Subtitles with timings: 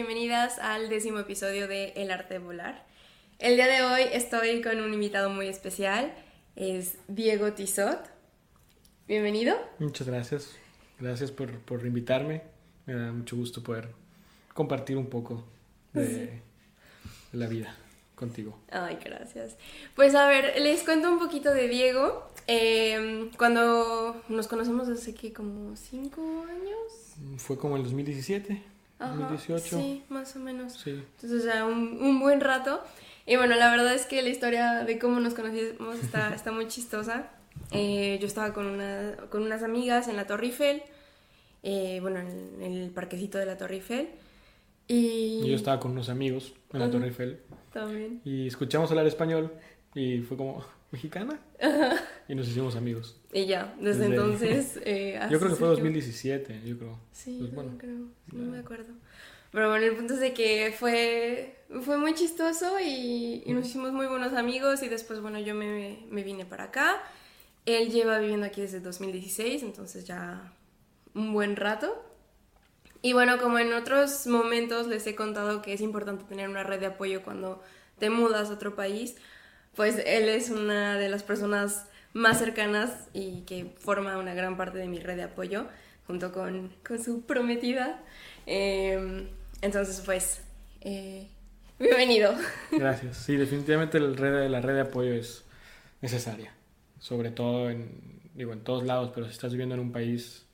[0.00, 2.86] bienvenidas al décimo episodio de El arte de volar.
[3.38, 6.14] El día de hoy estoy con un invitado muy especial,
[6.56, 7.98] es Diego Tizot.
[9.06, 9.58] Bienvenido.
[9.78, 10.56] Muchas gracias,
[10.98, 12.40] gracias por, por invitarme,
[12.86, 13.88] me da mucho gusto poder
[14.54, 15.44] compartir un poco
[15.92, 16.40] de
[17.32, 17.76] la vida
[18.14, 18.58] contigo.
[18.70, 19.58] Ay, gracias.
[19.94, 22.26] Pues a ver, les cuento un poquito de Diego.
[22.46, 27.36] Eh, cuando nos conocemos hace que como cinco años.
[27.36, 28.62] Fue como el 2017,
[29.00, 29.78] Ajá, 2018.
[29.78, 30.74] Sí, más o menos.
[30.74, 30.90] Sí.
[30.90, 32.82] Entonces ya un, un buen rato.
[33.26, 36.68] Y bueno, la verdad es que la historia de cómo nos conocimos está, está muy
[36.68, 37.30] chistosa.
[37.72, 40.82] Eh, yo estaba con, una, con unas amigas en la Torre Eiffel,
[41.62, 44.08] eh, bueno, en, en el parquecito de la Torre Eiffel.
[44.88, 46.90] Y, yo estaba con unos amigos en la.
[46.90, 47.40] Torre Eiffel
[47.72, 48.20] también.
[48.24, 49.52] y escuchamos hablar español
[49.94, 51.38] y fue como, ¿mexicana?
[52.28, 53.20] Y nos hicimos amigos.
[53.32, 54.80] Y ya, desde, Desde- entonces...
[54.84, 55.84] eh, Yo creo que fue surgió.
[55.84, 56.98] 2017, yo creo.
[57.12, 57.94] Sí, Pues bueno, creo,
[58.32, 58.50] no ya.
[58.50, 58.92] me acuerdo.
[59.52, 63.92] Pero bueno, el punto es de que fue, fue muy chistoso y, y nos hicimos
[63.92, 67.02] muy buenos amigos y después, bueno, yo me, me vine para acá.
[67.66, 70.52] Él lleva viviendo aquí desde 2016, entonces ya
[71.14, 72.04] un buen rato.
[73.02, 76.78] Y bueno, como en otros momentos les he contado que es importante tener una red
[76.80, 77.62] de apoyo cuando
[77.98, 79.16] te mudas a otro país,
[79.74, 84.78] pues él es una de las personas más cercanas y que forma una gran parte
[84.78, 85.66] de mi red de apoyo,
[86.06, 88.02] junto con, con su prometida.
[88.46, 89.28] Eh,
[89.62, 90.42] entonces, pues,
[90.80, 91.28] eh,
[91.78, 92.34] bienvenido.
[92.72, 93.16] Gracias.
[93.16, 95.44] Sí, definitivamente el red, la red de apoyo es
[96.00, 96.52] necesaria.
[96.98, 100.46] Sobre todo en, digo, en todos lados, pero si estás viviendo en un país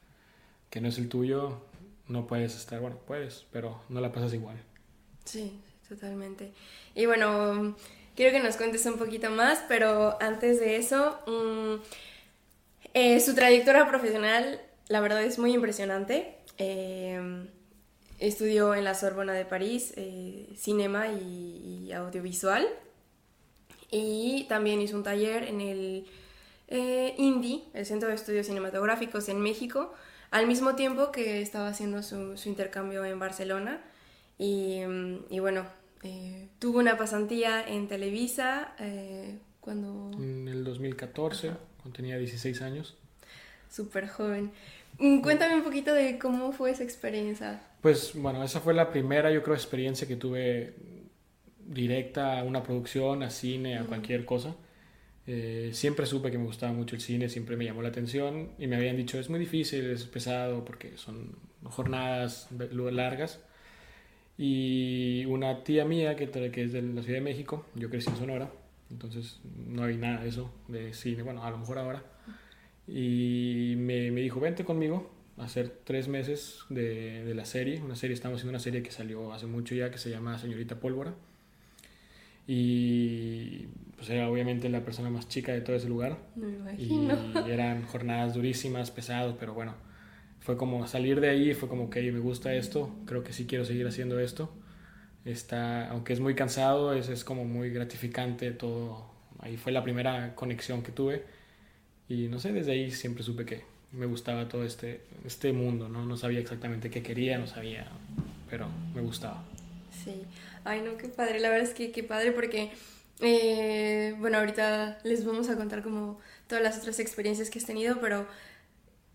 [0.71, 1.63] que no es el tuyo,
[2.09, 4.57] no puedes estar, bueno, puedes, pero no la pasas igual.
[5.25, 6.53] Sí, totalmente.
[6.95, 7.77] Y bueno,
[8.17, 11.75] quiero que nos cuentes un poquito más, pero antes de eso, mm,
[12.95, 16.35] eh, su trayectoria profesional, la verdad es muy impresionante.
[16.59, 17.47] Eh,
[18.19, 22.67] estudió en la Sorbona de París eh, cinema y, audiovisual.
[23.91, 26.07] Y también hizo un taller en el
[26.69, 29.95] INDI, el Centro de Estudios Cinematográficos en México,
[30.31, 33.81] al mismo tiempo que estaba haciendo su, intercambio en Barcelona.
[34.39, 35.67] Y, mm, y bueno,
[36.03, 41.53] eh, tuvo una pasantía en Televisa eh, cuando En el 2014,
[41.83, 42.97] cuando tenía 16 años,
[43.71, 44.53] súper joven.
[44.99, 47.61] Mm, Cuéntame un poquito de cómo fue esa experiencia.
[47.83, 50.75] pues bueno, esa fue la primera, yo creo, experiencia que tuve
[51.67, 54.55] directa a una producción, a cine, a cualquier cosa.
[55.27, 58.69] Eh, siempre supe que me gustaba mucho el cine, siempre me llamó la atención y
[58.69, 61.35] me habían dicho es muy difícil, es pesado porque son
[61.65, 62.49] jornadas
[62.93, 63.41] largas.
[64.39, 68.17] Y una tía mía que, que es de la Ciudad de México, yo crecí en
[68.17, 68.51] Sonora,
[68.91, 72.03] entonces no había nada de eso, de cine, bueno, a lo mejor ahora.
[72.87, 77.97] Y me, me dijo, vente conmigo a hacer tres meses de, de la serie, una
[77.97, 81.15] serie, estamos haciendo una serie que salió hace mucho ya, que se llama Señorita Pólvora.
[82.47, 86.19] Y pues era obviamente la persona más chica de todo ese lugar.
[86.37, 86.49] Me
[86.79, 87.47] Y imagino.
[87.47, 89.75] eran jornadas durísimas, pesados, pero bueno,
[90.47, 93.65] fue como salir de ahí, fue como que me gusta esto, creo que sí quiero
[93.65, 94.49] seguir haciendo esto.
[95.25, 99.11] Está, aunque es muy cansado, es, es como muy gratificante todo.
[99.41, 101.25] Ahí fue la primera conexión que tuve.
[102.09, 106.07] Y no sé, desde ahí siempre supe que me gustaba todo este, este mundo, ¿no?
[106.07, 107.89] No sabía exactamente qué quería, no sabía,
[108.49, 109.43] pero me gustaba.
[109.91, 110.23] Sí,
[110.63, 112.71] ay no, qué padre, la verdad es que qué padre porque,
[113.21, 118.01] eh, bueno, ahorita les vamos a contar como todas las otras experiencias que has tenido,
[118.01, 118.29] pero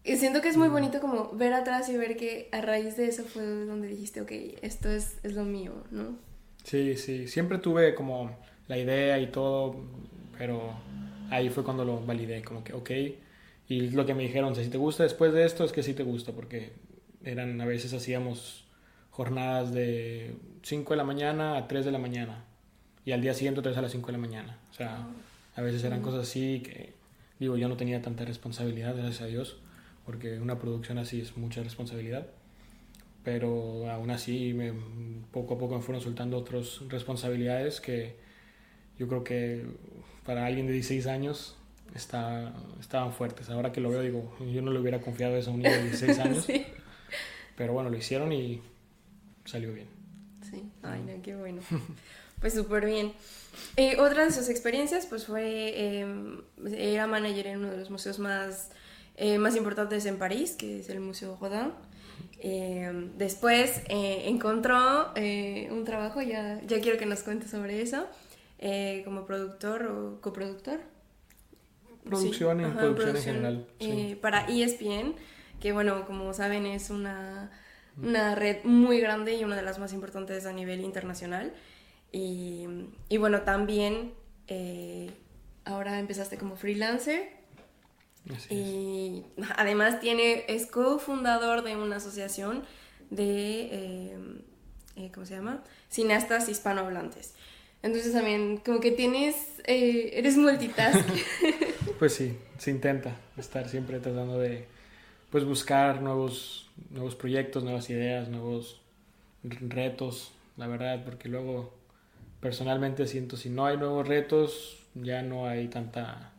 [0.03, 3.07] eh, siento que es muy bonito como ver atrás y ver que a raíz de
[3.07, 4.31] eso fue donde dijiste, ok,
[4.61, 6.15] esto es, es lo mío, ¿no?
[6.63, 8.35] Sí, sí, siempre tuve como
[8.67, 9.75] la idea y todo,
[10.37, 10.73] pero
[11.29, 12.91] ahí fue cuando lo validé, como que, ok,
[13.67, 16.03] y lo que me dijeron, si te gusta después de esto, es que sí te
[16.03, 16.73] gusta, porque
[17.23, 18.65] eran, a veces hacíamos
[19.11, 22.43] jornadas de 5 de la mañana a 3 de la mañana,
[23.05, 25.07] y al día siguiente otra vez a las 5 de la mañana, o sea,
[25.55, 26.93] a veces eran cosas así que,
[27.39, 29.57] digo, yo no tenía tanta responsabilidad, gracias a Dios,
[30.05, 32.27] porque una producción así es mucha responsabilidad
[33.23, 34.73] pero aún así me,
[35.31, 38.15] poco a poco me fueron soltando otras responsabilidades que
[38.97, 39.65] yo creo que
[40.25, 41.55] para alguien de 16 años
[41.95, 43.49] está, estaban fuertes.
[43.49, 45.83] Ahora que lo veo digo, yo no le hubiera confiado eso a un niño de
[45.83, 46.65] 16 años, sí.
[47.55, 48.61] pero bueno, lo hicieron y
[49.45, 49.87] salió bien.
[50.49, 51.61] Sí, ay, no, qué bueno.
[52.39, 53.13] Pues súper bien.
[53.77, 56.05] Eh, otra de sus experiencias, pues fue, eh,
[56.75, 58.71] era manager en uno de los museos más,
[59.23, 61.71] eh, más importantes en París, que es el Museo Rodin.
[62.39, 68.07] Eh, después eh, encontró eh, un trabajo, ya, ya quiero que nos cuente sobre eso,
[68.57, 70.79] eh, como productor o coproductor.
[72.03, 73.87] Producción y ajá, producción en general, sí.
[73.91, 75.13] eh, para ESPN,
[75.59, 77.51] que bueno, como saben es una
[78.01, 81.53] una red muy grande y una de las más importantes a nivel internacional.
[82.11, 82.65] Y,
[83.09, 84.13] y bueno, también
[85.65, 87.40] ahora empezaste como freelancer.
[88.49, 89.23] Y
[89.57, 92.63] además tiene, es cofundador de una asociación
[93.09, 94.17] de, eh,
[94.95, 95.63] eh, ¿cómo se llama?
[95.89, 97.33] Cineastas hispanohablantes.
[97.83, 99.35] Entonces también como que tienes,
[99.65, 100.99] eres multitask.
[101.99, 104.67] pues sí, se intenta estar siempre tratando de
[105.31, 108.81] pues buscar nuevos, nuevos proyectos, nuevas ideas, nuevos
[109.43, 111.73] retos, la verdad, porque luego
[112.39, 116.30] personalmente siento si no hay nuevos retos, ya no hay tanta,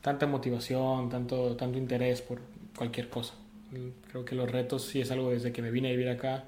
[0.00, 2.40] tanta motivación, tanto, tanto interés por
[2.76, 3.34] cualquier cosa.
[4.10, 6.44] Creo que los retos sí es algo desde que me vine a vivir acá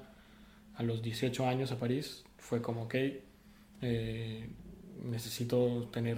[0.75, 2.95] a los 18 años a París, fue como, ok,
[3.81, 4.49] eh,
[5.03, 6.17] necesito tener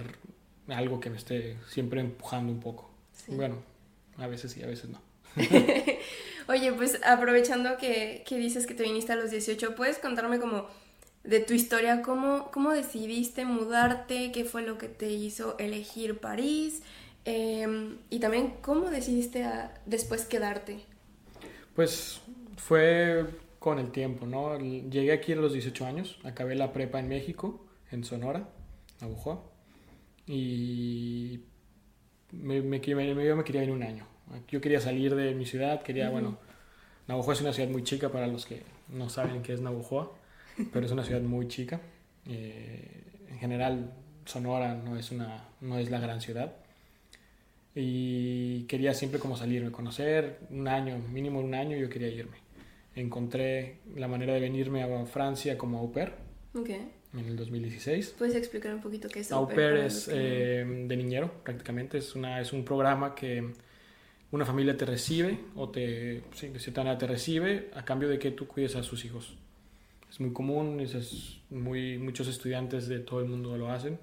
[0.68, 2.90] algo que me esté siempre empujando un poco.
[3.28, 3.62] Bueno,
[4.18, 5.00] a veces sí, a veces no.
[6.48, 10.66] Oye, pues aprovechando que, que, dices que te viniste a los 18, ¿puedes contarme como
[11.24, 16.82] de tu historia, cómo, cómo decidiste mudarte, qué fue lo que te hizo elegir París
[17.26, 19.44] em, y también cómo decidiste
[19.84, 20.80] después quedarte?
[21.74, 22.22] Pues
[22.56, 23.26] fue
[23.58, 24.58] con el tiempo, ¿no?
[24.58, 28.48] Llegué aquí a los 18 años, acabé la prepa en México, en Sonora,
[29.00, 29.42] Abujoa,
[30.26, 31.40] y
[32.32, 34.16] me, me, me, me quería ir un año
[34.48, 36.38] yo quería salir de mi ciudad, quería, bueno,
[37.06, 40.16] Navajo es una ciudad muy chica para los que no saben qué es Navajo,
[40.72, 41.80] pero es una ciudad muy chica.
[42.26, 43.92] Eh, en general,
[44.24, 46.56] Sonora no es, una, no es la gran ciudad.
[47.78, 52.38] Y quería siempre como salirme, conocer un año, mínimo un año, yo quería irme.
[52.94, 56.12] Encontré la manera de venirme a Francia como au pair.
[56.54, 56.90] Okay.
[57.12, 58.14] En el 2016.
[58.16, 59.60] ¿Puedes explicar un poquito qué es au pair?
[59.60, 61.98] Au pair es eh, de niñero, prácticamente.
[61.98, 63.44] Es, una, es un programa que
[64.30, 68.18] una familia te recibe o te, sí, de cierta manera te recibe a cambio de
[68.18, 69.36] que tú cuides a sus hijos.
[70.10, 73.98] Es muy común, es, muy, muchos estudiantes de todo el mundo lo hacen.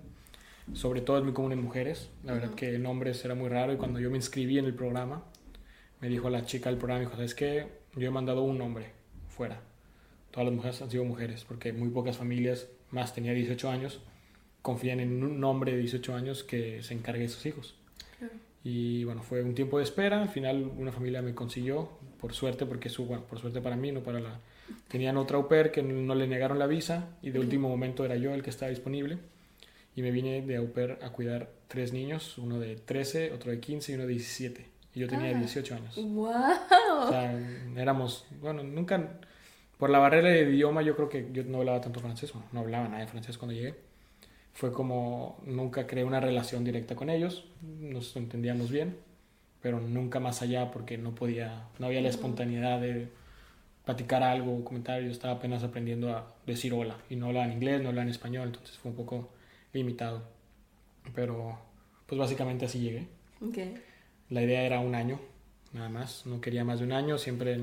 [0.71, 2.10] Sobre todo es muy común en mujeres.
[2.24, 4.74] La verdad que en hombres era muy raro y cuando yo me inscribí en el
[4.74, 5.24] programa,
[6.00, 7.68] me dijo la chica del programa, dijo, ¿sabes qué?
[7.95, 8.92] Yo he mandado un hombre
[9.27, 9.62] fuera.
[10.31, 14.01] Todas las mujeres han sido mujeres porque muy pocas familias, más tenía 18 años,
[14.62, 17.75] confían en un hombre de 18 años que se encargue de sus hijos.
[18.63, 20.21] Y bueno, fue un tiempo de espera.
[20.21, 21.89] Al final una familia me consiguió,
[22.19, 24.39] por suerte, porque su, bueno, por suerte para mí, no para la...
[24.88, 28.15] Tenían otra au pair que no le negaron la visa y de último momento era
[28.15, 29.18] yo el que estaba disponible.
[29.95, 33.60] Y me vine de au pair a cuidar tres niños, uno de 13, otro de
[33.60, 34.66] 15 y uno de 17.
[34.95, 35.95] Y yo tenía 18 ah, años.
[35.95, 36.30] ¡Wow!
[37.01, 37.40] O sea,
[37.78, 39.19] éramos, bueno, nunca,
[39.78, 42.88] por la barrera de idioma yo creo que yo no hablaba tanto francés, no hablaba
[42.88, 43.75] nada de francés cuando llegué
[44.54, 48.98] fue como nunca creé una relación directa con ellos, nos entendíamos bien,
[49.62, 53.10] pero nunca más allá porque no podía, no había la espontaneidad de
[53.84, 57.81] platicar algo, comentar, yo estaba apenas aprendiendo a decir hola y no hablaba en inglés,
[57.81, 59.30] no hablaba en español, entonces fue un poco
[59.74, 60.24] limitado.
[61.14, 61.60] Pero
[62.06, 63.08] pues básicamente así llegué.
[63.42, 63.75] Okay.
[64.30, 65.20] La idea era un año,
[65.74, 67.60] nada más, no quería más de un año, siempre,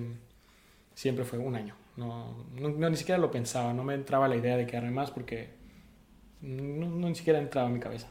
[0.95, 1.75] siempre fue un año.
[1.97, 5.49] No, no, ni siquiera lo pensaba, no me entraba la idea de quedarme más porque
[6.43, 8.09] no, no ni siquiera entraba en mi cabeza.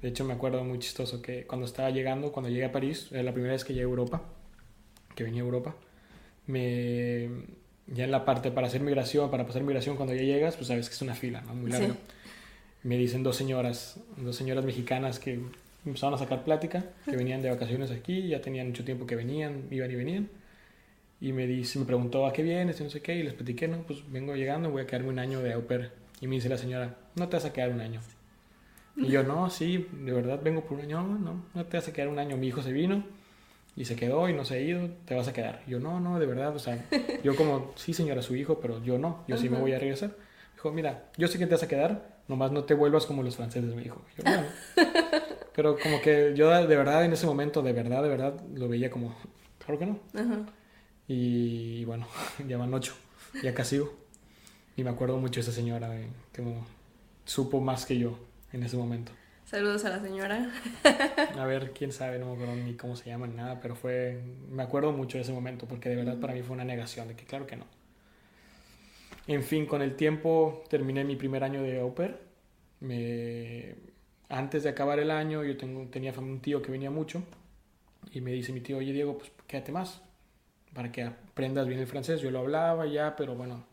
[0.00, 3.22] De hecho, me acuerdo muy chistoso que cuando estaba llegando, cuando llegué a París, era
[3.22, 4.22] la primera vez que llegué a Europa,
[5.14, 5.76] que venía a Europa,
[6.46, 7.28] me,
[7.86, 10.88] ya en la parte para hacer migración, para pasar migración, cuando ya llegas, pues sabes
[10.88, 11.54] que es una fila, ¿no?
[11.54, 11.94] Muy larga.
[12.82, 15.40] Me dicen dos señoras, dos señoras mexicanas que
[15.84, 19.66] empezaron a sacar plática, que venían de vacaciones aquí, ya tenían mucho tiempo que venían,
[19.70, 20.28] iban y venían.
[21.20, 23.68] Y me, dice, me preguntó a qué vienes y no sé qué, y les platiqué,
[23.68, 26.48] no, pues vengo llegando, voy a quedarme un año de au pair y me dice
[26.48, 28.00] la señora, no te vas a quedar un año.
[28.96, 31.02] Y yo, no, sí, de verdad vengo por un año.
[31.02, 32.36] No, no, te vas a quedar un año.
[32.36, 33.02] Mi hijo se vino
[33.76, 35.62] y se quedó y no se ha ido, te vas a quedar.
[35.66, 36.84] Y yo, no, no, de verdad, o sea,
[37.24, 40.14] yo como, sí señora, su hijo, pero yo no, yo sí me voy a regresar.
[40.54, 43.36] Dijo, mira, yo sé que te vas a quedar, nomás no te vuelvas como los
[43.36, 44.00] franceses, me dijo.
[44.16, 44.44] Yo, bueno.
[45.54, 48.88] Pero como que yo de verdad en ese momento, de verdad, de verdad, lo veía
[48.90, 49.14] como,
[49.58, 49.98] claro que no.
[51.06, 52.06] Y bueno,
[52.48, 52.94] ya van ocho,
[53.42, 53.80] ya casi
[54.76, 55.90] y me acuerdo mucho de esa señora,
[56.32, 56.42] que
[57.24, 58.18] supo más que yo
[58.52, 59.12] en ese momento.
[59.44, 60.48] Saludos a la señora.
[61.36, 64.22] a ver, quién sabe, no me acuerdo ni cómo se llama ni nada, pero fue.
[64.48, 67.16] Me acuerdo mucho de ese momento, porque de verdad para mí fue una negación de
[67.16, 67.66] que, claro que no.
[69.26, 72.18] En fin, con el tiempo terminé mi primer año de au pair.
[72.80, 73.74] Me...
[74.28, 77.22] Antes de acabar el año, yo tengo, tenía un tío que venía mucho
[78.12, 80.02] y me dice mi tío, oye Diego, pues quédate más
[80.72, 82.20] para que aprendas bien el francés.
[82.20, 83.64] Yo lo hablaba ya, pero bueno,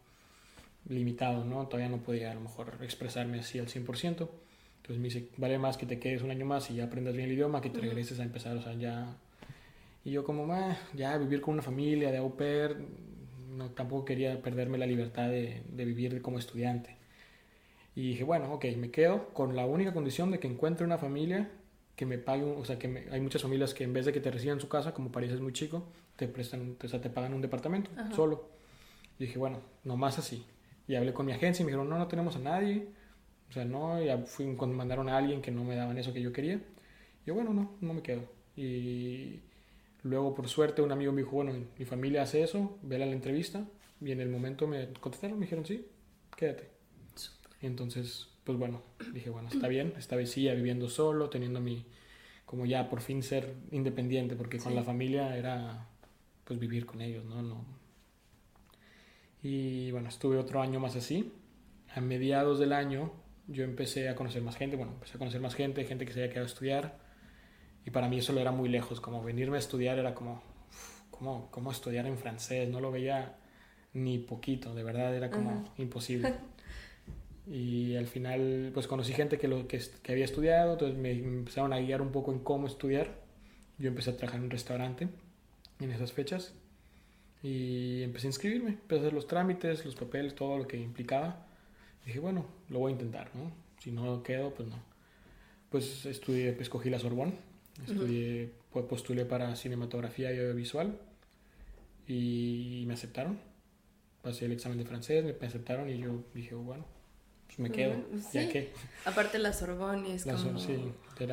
[0.89, 1.67] limitado, ¿no?
[1.67, 4.27] Todavía no podía a lo mejor expresarme así al 100%.
[4.77, 7.27] Entonces me dice, vale más que te quedes un año más y ya aprendas bien
[7.27, 9.17] el idioma, que te regreses a empezar, o sea, ya...
[10.05, 10.47] Y yo como,
[10.93, 12.77] ya vivir con una familia de au pair,
[13.57, 16.97] no, tampoco quería perderme la libertad de, de vivir como estudiante.
[17.95, 21.49] Y dije, bueno, ok, me quedo con la única condición de que encuentre una familia
[21.95, 24.19] que me pague, o sea, que me, hay muchas familias que en vez de que
[24.19, 25.83] te reciban en su casa, como París es muy chico,
[26.15, 28.49] te prestan, o sea, te pagan un departamento solo.
[29.17, 30.45] Y dije, bueno, nomás así.
[30.87, 32.87] Y hablé con mi agencia y me dijeron, no, no tenemos a nadie.
[33.49, 36.21] O sea, no, ya fui cuando mandaron a alguien que no me daban eso que
[36.21, 36.55] yo quería.
[36.55, 38.21] Y yo, bueno, no, no me quedo.
[38.55, 39.39] Y
[40.03, 43.65] luego, por suerte, un amigo me dijo, bueno, mi familia hace eso, vela la entrevista.
[43.99, 45.87] Y en el momento me contestaron, me dijeron, sí,
[46.35, 46.69] quédate.
[47.61, 51.85] Entonces, pues bueno, dije, bueno, está bien, esta vez sí, ya viviendo solo, teniendo mi,
[52.45, 55.87] como ya por fin ser independiente, porque con la familia era,
[56.43, 57.41] pues vivir con ellos, ¿no?
[57.41, 57.77] no
[59.41, 61.31] y bueno, estuve otro año más así.
[61.95, 63.13] A mediados del año
[63.47, 66.19] yo empecé a conocer más gente, bueno, empecé a conocer más gente, gente que se
[66.19, 66.99] había quedado a estudiar.
[67.87, 70.41] Y para mí eso lo era muy lejos, como venirme a estudiar era como,
[71.09, 72.67] ¿cómo, cómo estudiar en francés?
[72.67, 73.37] No lo veía
[73.93, 76.33] ni poquito, de verdad era como imposible.
[77.49, 81.37] Y al final, pues conocí gente que, lo, que, que había estudiado, entonces me, me
[81.37, 83.07] empezaron a guiar un poco en cómo estudiar.
[83.77, 85.07] Yo empecé a trabajar en un restaurante
[85.79, 86.53] en esas fechas
[87.41, 91.47] y empecé a inscribirme, empecé a hacer los trámites, los papeles, todo lo que implicaba.
[92.05, 93.49] dije, bueno, lo voy a intentar, ¿no?
[93.79, 94.75] Si no quedo, pues no.
[95.69, 97.35] Pues estudié, pues escogí la Sorbonne,
[97.85, 100.97] estudié, pues postulé para cinematografía y audiovisual
[102.07, 103.39] y me aceptaron.
[104.21, 106.85] Pasé el examen de francés, me aceptaron y yo dije, bueno,
[107.45, 107.95] pues me quedo,
[108.33, 108.73] ya que.
[109.05, 110.59] Aparte la Sorbonne es como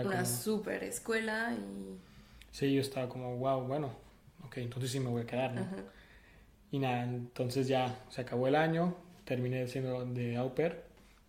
[0.04, 1.98] una super escuela y...
[2.52, 3.90] Sí, yo estaba como, wow, bueno,
[4.44, 5.66] ok, entonces sí me voy a quedar, ¿no?
[6.70, 10.82] Y nada, entonces ya se acabó el año, terminé siendo de au pair,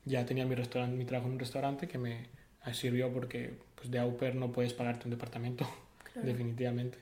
[0.05, 2.27] ya tenía mi, restaurante, mi trabajo en un restaurante que me
[2.73, 5.67] sirvió porque pues de au pair no puedes pagarte un departamento,
[6.23, 6.97] definitivamente.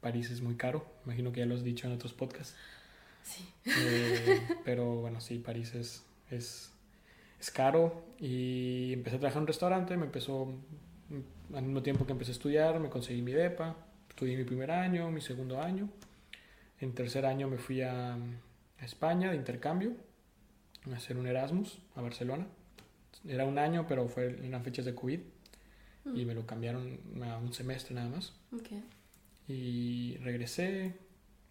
[0.00, 2.56] París es muy caro, imagino que ya lo has dicho en otros podcasts.
[3.22, 3.46] Sí.
[3.66, 6.72] Eh, pero bueno, sí, París es, es,
[7.38, 10.54] es caro y empecé a trabajar en un restaurante, me empezó,
[11.54, 13.76] al mismo tiempo que empecé a estudiar, me conseguí mi DEPA,
[14.08, 15.88] estudié mi primer año, mi segundo año
[16.80, 18.18] en tercer año me fui a,
[18.80, 19.92] España de intercambio,
[20.90, 22.46] a hacer un Erasmus a Barcelona.
[23.26, 25.20] Era un año, pero fue en las fechas de COVID
[26.04, 26.16] mm.
[26.16, 28.32] y me lo cambiaron a un semestre nada más.
[29.48, 30.94] Y regresé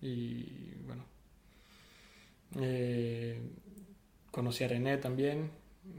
[0.01, 1.03] y bueno,
[2.59, 3.41] eh,
[4.31, 5.51] conocí a René también.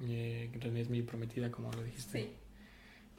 [0.02, 2.22] Eh, René es mi prometida, como lo dijiste.
[2.22, 2.30] Sí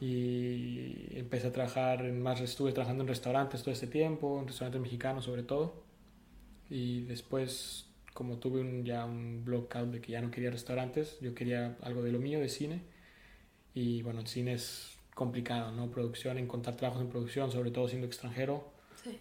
[0.03, 4.81] y empecé a trabajar en más estuve trabajando en restaurantes todo este tiempo en restaurantes
[4.81, 5.83] mexicanos sobre todo
[6.71, 11.33] y después, como tuve un, ya un blockout de que ya no quería restaurantes, yo
[11.33, 12.81] quería algo de lo mío, de cine.
[13.73, 15.89] Y bueno, el cine es complicado, ¿no?
[15.89, 18.71] Producción, encontrar trabajos en producción, sobre todo siendo extranjero,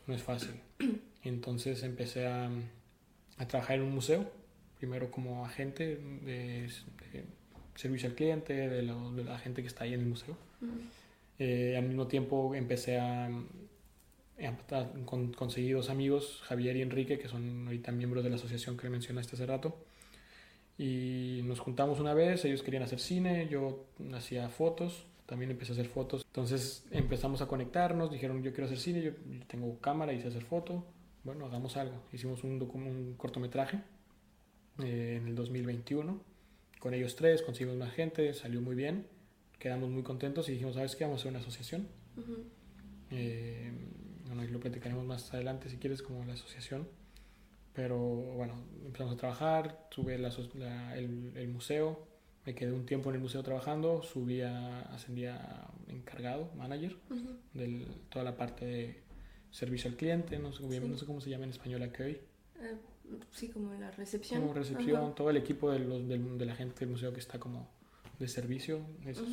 [0.06, 0.54] no es fácil.
[1.25, 2.50] Entonces empecé a,
[3.37, 4.30] a, trabajar en un museo,
[4.78, 6.68] primero como agente de,
[7.75, 10.37] servicio al cliente, de, la gente que está ahí en el museo.
[11.38, 13.30] Eh, al mismo tiempo empecé a,
[15.04, 18.85] con, conseguí dos amigos, Javier y Enrique, que son ahorita miembros de la asociación que
[18.85, 19.76] le mencionaste hace rato.
[20.78, 25.75] Y nos juntamos una vez, ellos querían hacer cine, yo hacía fotos, también empecé a
[25.75, 26.25] hacer fotos.
[26.26, 29.12] Entonces empezamos a conectarnos, dijeron yo quiero hacer cine, yo,
[29.47, 30.85] tengo cámara y sé hacer foto.
[31.23, 32.02] Bueno, hagamos algo.
[32.12, 33.80] Hicimos un, un cortometraje
[34.82, 36.18] eh, en el 2021.
[36.78, 39.06] Con ellos tres, conseguimos más gente, salió muy bien.
[39.59, 41.04] Quedamos muy contentos y dijimos, ¿sabes qué?
[41.04, 41.88] Vamos a hacer una asociación
[44.30, 46.87] bueno, ahí lo platicaremos más adelante si quieres como la asociación.
[47.72, 50.30] Pero bueno, empezamos a trabajar, tuve la,
[50.96, 52.06] el, el, museo,
[52.46, 56.96] me quedé un tiempo en el museo trabajando, subía, ascendía encargado, manager,
[57.54, 59.02] de toda la parte de
[59.50, 62.20] servicio al cliente, no sé, no sé cómo se llama en español aquí hoy.
[62.60, 62.76] Eh,
[63.32, 64.42] sí, como la recepción.
[64.42, 67.40] Como recepción, todo el equipo de, los, de, de, la gente del museo que está
[67.40, 67.68] como
[68.20, 69.25] de servicio, eso.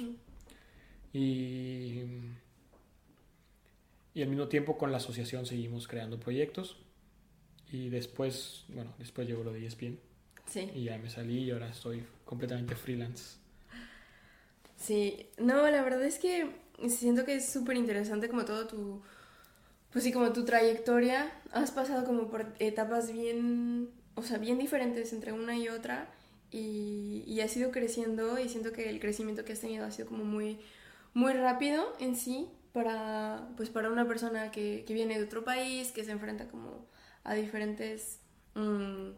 [1.14, 2.02] Y
[4.18, 6.76] y al mismo tiempo con la asociación seguimos creando proyectos.
[7.72, 10.00] Y después, bueno, después llegó lo de ESPN.
[10.48, 10.72] Sí.
[10.74, 13.36] Y ya me salí y ahora estoy completamente freelance.
[14.76, 16.50] Sí, no, la verdad es que
[16.88, 19.04] siento que es súper interesante como todo tu,
[19.92, 21.32] pues sí, como tu trayectoria.
[21.52, 26.10] Has pasado como por etapas bien, o sea, bien diferentes entre una y otra.
[26.50, 30.08] Y, y has ido creciendo y siento que el crecimiento que has tenido ha sido
[30.08, 30.58] como muy,
[31.14, 32.48] muy rápido en sí
[32.78, 36.86] para, pues para una persona que, que viene de otro país, que se enfrenta como
[37.24, 38.20] a diferentes,
[38.54, 39.10] mm,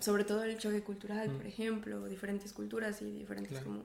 [0.00, 3.84] sobre todo el choque cultural, por ejemplo, diferentes culturas y diferentes como...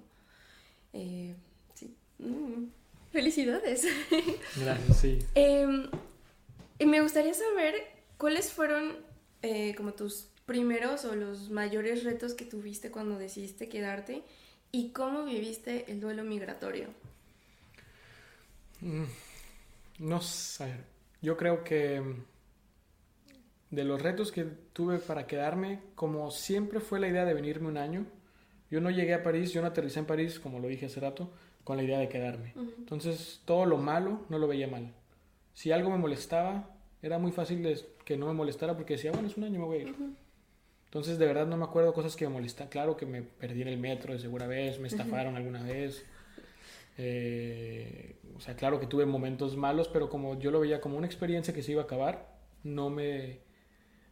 [0.92, 1.34] Eh,
[1.74, 1.96] sí.
[2.20, 2.66] Mm,
[3.14, 3.88] felicidades.
[4.58, 5.20] Gracias, sí.
[5.34, 5.90] Em,
[6.78, 7.76] y me gustaría saber
[8.18, 8.98] cuáles fueron
[9.44, 14.24] eh, como tus primeros o los mayores retos que tuviste cuando decidiste quedarte
[14.74, 16.88] y cómo viviste el duelo migratorio.
[18.82, 19.04] Mm,
[20.00, 20.74] no sé,
[21.22, 22.02] yo creo que
[23.70, 27.78] de los retos que tuve para quedarme, como siempre fue la idea de venirme un
[27.78, 28.06] año,
[28.70, 31.32] yo no llegué a París, yo no aterricé en París, como lo dije hace rato,
[31.64, 32.54] con la idea de quedarme.
[32.78, 34.94] Entonces, todo lo malo no lo veía mal.
[35.54, 36.70] Si algo me molestaba,
[37.02, 37.66] era muy fácil
[38.06, 39.96] que no me molestara porque decía, bueno, es un año, me voy a ir.
[40.86, 42.68] Entonces, de verdad no me acuerdo cosas que me molestan.
[42.68, 46.06] Claro que me perdí en el metro de segura vez, me estafaron alguna vez.
[46.98, 51.08] Eh, o sea, claro que tuve momentos malos, pero como yo lo veía como una
[51.08, 53.40] experiencia que se iba a acabar, no me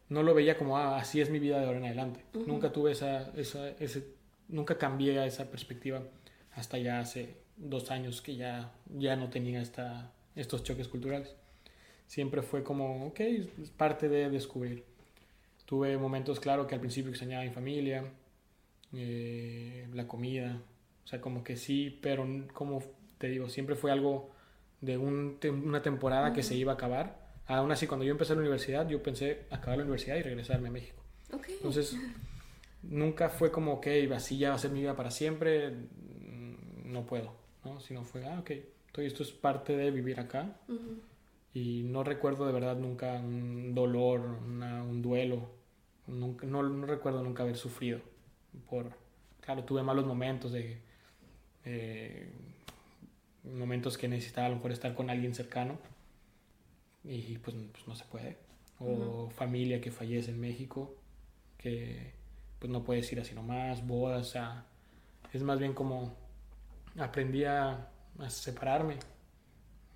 [0.08, 2.24] no lo veía como ah, así es mi vida de ahora en adelante.
[2.46, 4.14] Nunca tuve esa, esa ese,
[4.48, 6.02] nunca cambié a esa perspectiva
[6.52, 11.34] hasta ya hace dos años que ya, ya no tenía esta, estos choques culturales.
[12.06, 14.84] Siempre fue como, ok, es parte de descubrir.
[15.64, 18.04] Tuve momentos, claro, que al principio extrañaba a mi familia,
[18.92, 20.60] eh, la comida,
[21.10, 22.82] sea, como que sí, pero como
[23.18, 24.30] te digo, siempre fue algo
[24.80, 27.30] de un, una temporada que se iba a acabar.
[27.46, 30.72] Aún así, cuando yo empecé la universidad, yo pensé acabar la universidad y regresarme a
[30.72, 31.02] México.
[31.48, 31.96] Entonces,
[32.82, 37.06] nunca fue como, ok, así ya va a ser mi vida para siempre, mm, no
[37.06, 37.32] puedo,
[37.64, 37.80] ¿no?
[37.80, 38.50] Sino fue, ah, ok,
[38.98, 40.56] esto es parte de vivir acá.
[41.52, 45.60] Y no recuerdo de verdad nunca un dolor, un duelo
[46.10, 48.00] Nunca, no, no, recuerdo nunca haber sufrido.
[48.68, 48.90] Por,
[49.40, 50.78] claro, tuve malos momentos de
[51.64, 52.32] eh,
[53.44, 55.78] momentos que necesitaba a lo mejor estar con alguien cercano
[57.04, 58.36] y pues, pues no se puede.
[58.78, 60.94] O familia que fallece en México,
[61.58, 62.14] que
[62.58, 64.66] pues no puedes ir así nomás, bodas, o sea,
[65.32, 66.14] es más bien como
[66.98, 67.88] aprendí a,
[68.18, 68.96] a separarme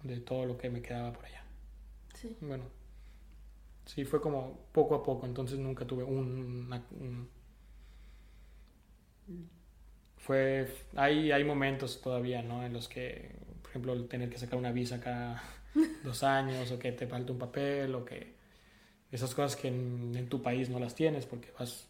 [0.02, 1.44] de todo lo que me quedaba por allá.
[2.14, 2.36] Sí.
[2.40, 2.64] Bueno,
[3.86, 6.68] Sí, fue como poco a poco, entonces nunca tuve un...
[10.24, 10.66] fue...
[10.96, 12.64] Hay, hay momentos todavía, ¿no?
[12.64, 15.42] En los que, por ejemplo, tener que sacar una visa cada
[16.04, 18.32] dos años o que te falta un papel o que...
[19.12, 21.86] Esas cosas que en, tu país no las tienes porque vas...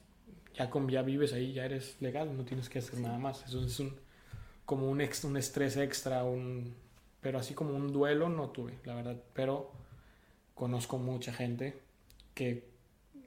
[0.55, 3.44] Ya, con, ya vives ahí, ya eres legal, no tienes que hacer nada más.
[3.44, 3.94] Eso es un,
[4.64, 6.75] como un, un estrés extra, un,
[7.20, 9.16] pero así como un duelo no tuve, la verdad.
[9.33, 9.73] Pero
[10.55, 11.77] conozco mucha gente
[12.35, 12.68] que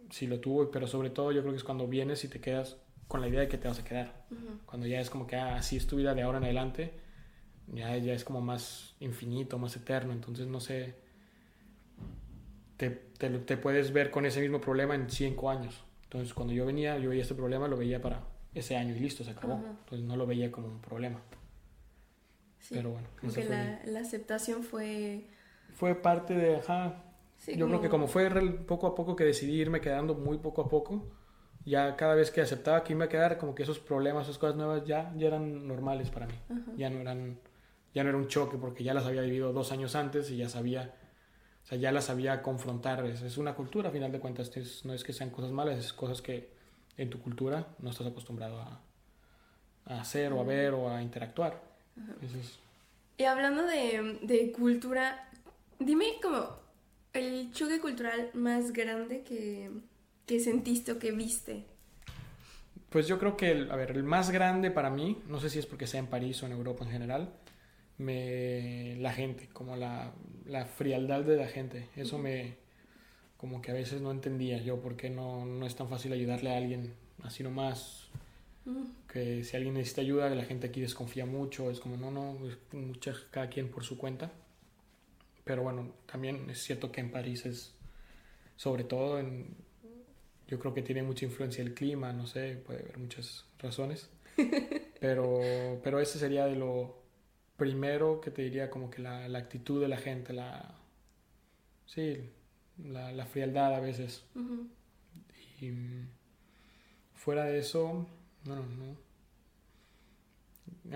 [0.09, 2.77] sí lo tuvo, pero sobre todo yo creo que es cuando vienes y te quedas
[3.07, 4.13] con la idea de que te vas a quedar.
[4.65, 6.93] Cuando ya es como que ah, así es tu vida de ahora en adelante,
[7.67, 10.95] ya, ya es como más infinito, más eterno, entonces no sé,
[12.77, 15.83] te, te, puedes ver con ese mismo problema en cinco años.
[16.03, 19.23] Entonces cuando yo venía, yo veía este problema, lo veía para ese año y listo,
[19.23, 19.55] se acabó.
[19.55, 21.19] Entonces no lo veía como un problema.
[22.69, 23.07] Pero bueno.
[23.21, 25.25] Porque la, la, aceptación fue...
[25.73, 27.03] Fue parte de, ajá,
[27.55, 28.29] yo creo que como fue
[28.65, 31.05] poco a poco que decidí irme quedando muy poco a poco,
[31.67, 34.55] ya cada vez que aceptaba que iba a quedar, como que esos problemas, esas cosas
[34.55, 36.33] nuevas ya, ya eran normales para mí.
[36.77, 37.39] Ya no eran,
[37.93, 40.47] ya no era un choque porque ya las había vivido dos años antes y ya
[40.47, 40.95] sabía,
[41.63, 43.05] o sea, ya las sabía confrontar.
[43.05, 44.49] Es, es una cultura, a final de cuentas,
[44.85, 46.49] no es que sean cosas malas, es cosas que
[46.95, 48.81] en tu cultura no estás acostumbrado a,
[49.87, 51.61] a hacer o a ver o a interactuar.
[53.17, 55.29] Y hablando de, de cultura,
[55.79, 56.47] dime como
[57.11, 59.69] el choque cultural más grande que,
[60.27, 61.65] que sentiste o que viste.
[62.89, 65.57] Pues yo creo que, el, a ver, el más grande para mí, no sé si
[65.57, 67.33] es porque sea en París o en Europa en general,
[67.97, 70.13] me, la gente, como la,
[70.45, 71.89] la frialdad de la gente.
[71.95, 72.57] Eso me,
[73.37, 76.53] como que a veces no entendía yo por qué no, no es tan fácil ayudarle
[76.53, 78.03] a alguien así nomás.
[79.07, 82.37] Que si alguien necesita ayuda, la gente aquí desconfía mucho, es como, no, no,
[82.73, 84.29] mucha, cada quien por su cuenta.
[85.45, 87.73] Pero bueno, también es cierto que en París es,
[88.57, 89.55] sobre todo, en,
[90.47, 94.09] yo creo que tiene mucha influencia el clima, no sé, puede haber muchas razones.
[94.99, 97.03] Pero, pero ese sería de lo
[97.55, 100.73] primero que te diría como que la, la actitud de la gente, la...
[101.85, 102.31] Sí,
[102.83, 104.23] la, la frialdad a veces.
[105.61, 105.71] Y
[107.13, 108.07] fuera de eso,
[108.45, 108.97] no, no.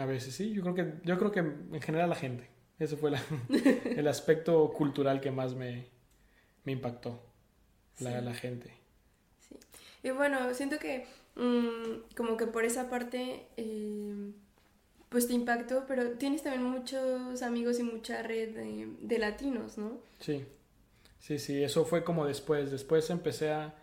[0.02, 2.50] A veces sí, yo creo que, yo creo que en general la gente.
[2.80, 3.12] Ese fue
[3.96, 5.90] el aspecto cultural que más me,
[6.66, 7.22] impactó,
[8.00, 8.74] la, gente.
[10.04, 14.32] Y bueno, siento que mm, como que por esa parte, eh,
[15.10, 20.00] pues te impactó, pero tienes también muchos amigos y mucha red de, latinos, ¿no?
[20.20, 20.46] Sí,
[21.20, 22.72] sí, sí, eso fue como después.
[22.72, 23.76] Después empecé a...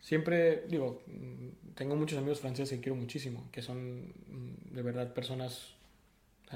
[0.00, 5.14] Siempre, digo, mm, tengo muchos amigos franceses que quiero muchísimo, que son mm, de verdad
[5.14, 5.76] personas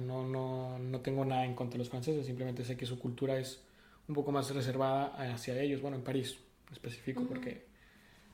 [0.00, 3.38] no, no, no tengo nada en contra de los franceses, simplemente sé que su cultura
[3.38, 3.62] es
[4.08, 6.38] un poco más reservada hacia ellos, bueno, en París
[6.72, 7.65] específico, porque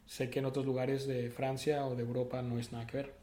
[0.07, 3.15] Sé que en otros lugares de Francia o de Europa no es nada que ver.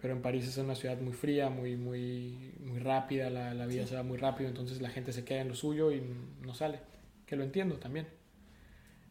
[0.00, 3.86] Pero en París es una ciudad muy fría, muy, muy, muy rápida, la, la vida
[3.86, 6.02] se va muy rápido, entonces la gente se queda en lo suyo y
[6.40, 6.80] no sale.
[7.26, 8.06] Que lo entiendo también.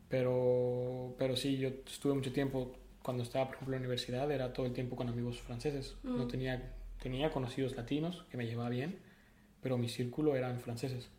[0.09, 4.51] Pero, pero sí, yo estuve mucho tiempo, cuando estaba, por ejemplo, en la universidad, era
[4.51, 5.95] todo el tiempo con amigos franceses.
[6.03, 8.97] No tenía, tenía conocidos latinos, que me llevaba bien,
[9.61, 11.09] pero mi círculo eran franceses.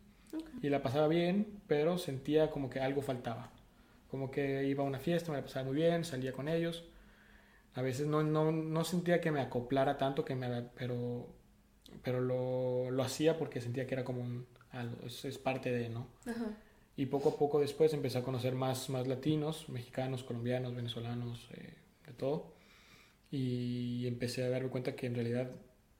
[0.61, 3.51] Y la pasaba bien, pero sentía como que algo faltaba.
[4.11, 6.83] Como que iba a una fiesta, me la pasaba muy bien, salía con ellos.
[7.73, 11.27] A veces no, no, no sentía que me acoplara tanto, que me, pero,
[12.03, 15.89] pero lo, lo hacía porque sentía que era como un, algo, es, es parte de,
[15.89, 16.07] ¿no?
[16.25, 16.57] Ajá.
[16.97, 21.73] Y poco a poco después empecé a conocer más, más latinos, mexicanos, colombianos, venezolanos, eh,
[22.05, 22.53] de todo.
[23.31, 25.49] Y empecé a darme cuenta que en realidad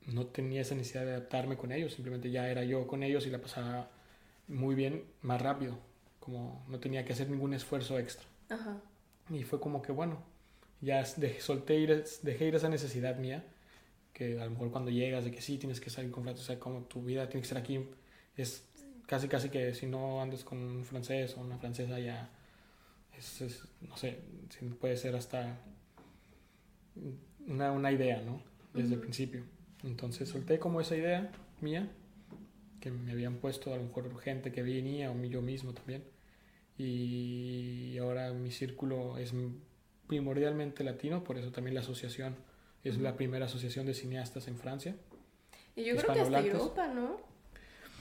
[0.07, 3.29] no tenía esa necesidad de adaptarme con ellos, simplemente ya era yo con ellos y
[3.29, 3.89] la pasaba
[4.47, 5.79] muy bien, más rápido,
[6.21, 8.25] como no tenía que hacer ningún esfuerzo extra.
[8.49, 8.79] Ajá.
[9.29, 10.23] Y fue como que bueno,
[10.79, 13.43] ya dejé, solté ir, dejé ir esa necesidad mía,
[14.13, 16.47] que a lo mejor cuando llegas de que sí tienes que salir con francés, o
[16.47, 17.85] sea, como tu vida tiene que ser aquí,
[18.37, 18.65] es
[19.07, 22.29] casi casi que si no andas con un francés o una francesa ya
[23.17, 24.19] es, es no sé,
[24.79, 25.59] puede ser hasta
[27.47, 28.41] una, una idea, ¿no?
[28.73, 29.43] Desde el principio.
[29.83, 31.31] Entonces solté como esa idea
[31.61, 31.89] mía,
[32.81, 36.03] que me habían puesto a lo mejor gente que venía o yo mismo también.
[36.77, 39.33] Y ahora mi círculo es
[40.07, 42.35] primordialmente latino, por eso también la asociación
[42.83, 43.03] es Ujú.
[43.03, 44.95] la primera asociación de cineastas en Francia.
[45.75, 46.39] Y yo creo que hasta.
[46.39, 47.21] Europa, ¿no?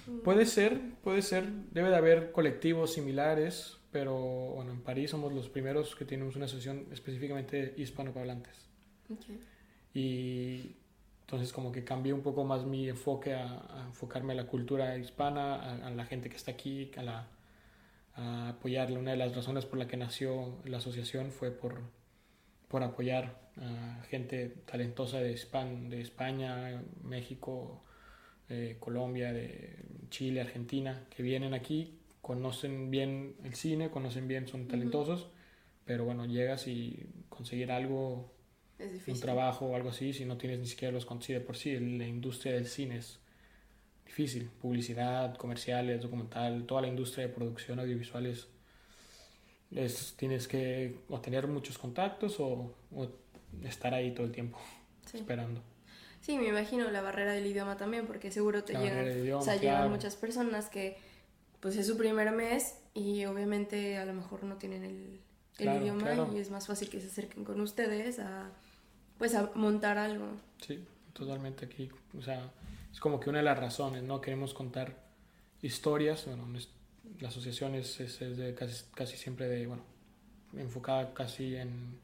[0.06, 0.20] Mm.
[0.20, 4.16] Puede ser, puede ser, debe de haber colectivos similares, pero
[4.54, 8.66] bueno, en París somos los primeros que tenemos una asociación específicamente hispanohablantes.
[9.10, 9.26] Ok.
[9.94, 10.76] Y
[11.30, 14.98] entonces como que cambié un poco más mi enfoque a, a enfocarme a la cultura
[14.98, 17.28] hispana, a, a la gente que está aquí, a, la,
[18.16, 18.98] a apoyarla.
[18.98, 21.82] Una de las razones por la que nació la asociación fue por,
[22.66, 27.84] por apoyar a gente talentosa de, Hispan- de España, México,
[28.48, 29.76] eh, Colombia, de
[30.08, 35.28] Chile, Argentina, que vienen aquí, conocen bien el cine, conocen bien, son talentosos,
[35.84, 38.32] pero bueno, llegas y conseguir algo
[38.80, 39.20] Es un difícil.
[39.20, 41.78] trabajo o algo así si no tienes ni siquiera los contactos de por sí.
[41.78, 43.18] La industria del cine es
[44.06, 44.48] difícil.
[44.60, 48.48] Publicidad, comerciales, documental, toda la industria de producción audiovisual es,
[49.74, 53.08] es- tienes que o tener muchos contactos o, o
[53.64, 54.58] estar ahí todo el tiempo
[55.06, 55.18] Sí.
[55.18, 55.62] esperando.
[56.20, 59.44] Sí, me imagino la barrera del idioma también, porque seguro te La llegan, idioma, o
[59.44, 59.90] sea, llegan claro.
[59.90, 60.96] muchas personas que
[61.60, 65.20] pues es su primer mes y obviamente a lo mejor no tienen el, el
[65.56, 66.30] Claro, idioma claro.
[66.34, 68.50] y es más fácil que se acerquen con ustedes a
[69.20, 70.26] pues a montar algo.
[70.66, 71.90] Sí, totalmente aquí.
[72.18, 72.50] O sea,
[72.90, 74.20] es como que una de las razones, ¿no?
[74.20, 74.96] Queremos contar
[75.62, 76.24] historias.
[76.26, 76.48] Bueno,
[77.20, 79.82] la asociación es, es- es de casi, casi siempre de, bueno,
[80.56, 81.98] enfocada casi en,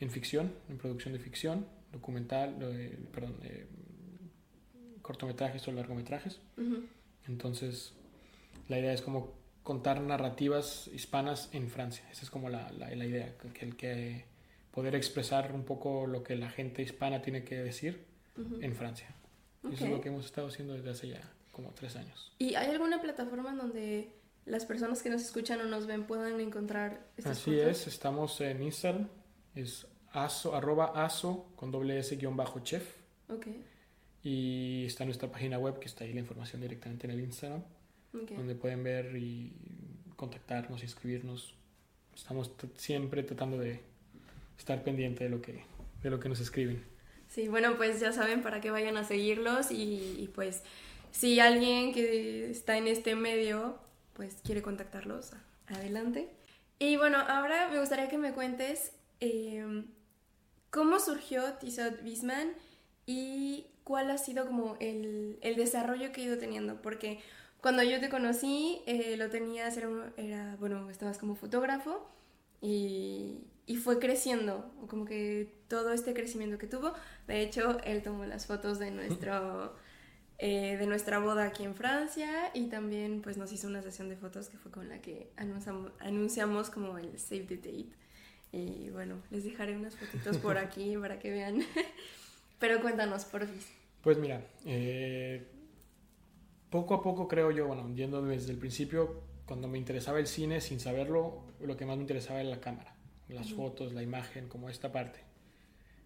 [0.00, 3.66] en ficción, en producción de ficción, documental, eh, perdón, eh,
[5.02, 6.40] cortometrajes o largometrajes.
[7.28, 7.92] Entonces,
[8.68, 12.04] la idea es como contar narrativas hispanas en Francia.
[12.10, 14.24] Esa es como la, la, la idea, que, que
[14.74, 18.04] poder expresar un poco lo que la gente hispana tiene que decir
[18.36, 18.58] Ujú.
[18.60, 19.14] en Francia.
[19.62, 22.32] Y Eso es lo que hemos estado haciendo desde hace ya como tres años.
[22.38, 24.12] ¿Y hay alguna plataforma en donde
[24.46, 28.62] las personas que nos escuchan o nos ven puedan encontrar estas Así es, estamos en
[28.62, 29.08] Instagram,
[29.54, 32.96] es aso, arroba aso con doble s guion bajo chef.
[33.28, 33.46] Ok,
[34.22, 37.62] Y está nuestra página web que está ahí la información directamente en el Instagram.
[38.14, 38.30] ok.
[38.32, 39.52] donde pueden ver y
[40.16, 41.54] contactarnos y escribirnos.
[42.14, 43.80] Estamos siempre tratando de
[44.58, 45.64] estar pendiente de lo que,
[46.02, 46.84] de lo que nos escriben.
[47.28, 50.62] Sí, bueno, pues ya saben para que vayan a seguirlos y, y, pues
[51.10, 53.78] si alguien que está en este medio
[54.14, 55.32] pues quiere contactarlos,
[55.66, 56.30] adelante.
[56.78, 59.84] Y bueno, ahora me gustaría que me cuentes eh,
[60.70, 62.52] cómo surgió Tissot Bisman
[63.06, 67.20] y cuál ha sido como el, el desarrollo que he ido teniendo, porque
[67.60, 72.06] cuando yo te conocí eh, lo tenías, era, era, bueno, estabas como fotógrafo
[72.60, 73.38] y
[73.84, 76.94] fue creciendo, como que todo este crecimiento que tuvo.
[77.28, 79.74] De hecho, él tomó las fotos de nuestro
[80.38, 84.16] eh, de nuestra boda aquí en Francia y también pues nos hizo una sesión de
[84.16, 87.92] fotos que fue con la que anunciamos, anunciamos como el Save the Date.
[88.52, 91.60] Y bueno, les dejaré unas fotitos por aquí para que vean.
[92.58, 93.68] Pero cuéntanos, porfis.
[94.00, 95.46] Pues mira, eh,
[96.70, 100.60] poco a poco creo yo, bueno, yendo desde el principio, cuando me interesaba el cine,
[100.60, 102.93] sin saberlo, lo que más me interesaba era la cámara,
[103.28, 105.20] las fotos, la imagen, como esta parte.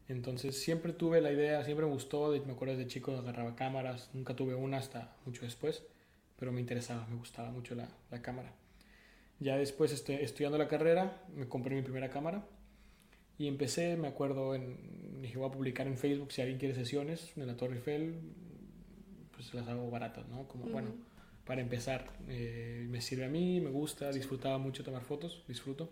[0.08, 4.34] Entonces siempre tuve la idea, siempre me gustó, me acuerdo de chico agarraba cámaras, nunca
[4.34, 5.82] tuve una hasta mucho después,
[6.38, 8.54] pero me interesaba, me gustaba mucho la, la cámara.
[9.40, 12.46] Ya después este, estudiando la carrera, me compré mi primera cámara,
[13.38, 17.32] Y empecé, me acuerdo, en, dije, voy a publicar en Facebook si alguien quiere sesiones
[17.36, 18.18] de la Torre Eiffel,
[19.32, 20.48] pues las hago baratas, ¿no?
[20.48, 20.90] Como, bueno,
[21.44, 25.88] para empezar, eh, me sirve a mí, me gusta, disfrutaba mucho tomar fotos, disfruto.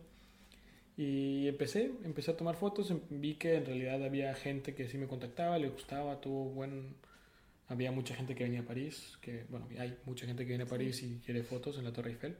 [0.96, 4.96] Y empecé, empecé a tomar fotos, em, vi que en realidad había gente que sí
[4.98, 6.96] me contactaba, le gustaba, tuvo buen...
[7.68, 10.68] Había mucha gente que venía a París, que bueno, hay mucha gente que viene a
[10.68, 12.36] París y quiere fotos en la Torre Eiffel.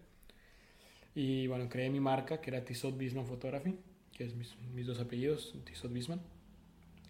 [1.14, 3.76] Y bueno, creé mi marca, que era Tissot Bisman Photography,
[4.12, 6.20] que es mis, mis dos apellidos, Tissot Bisman.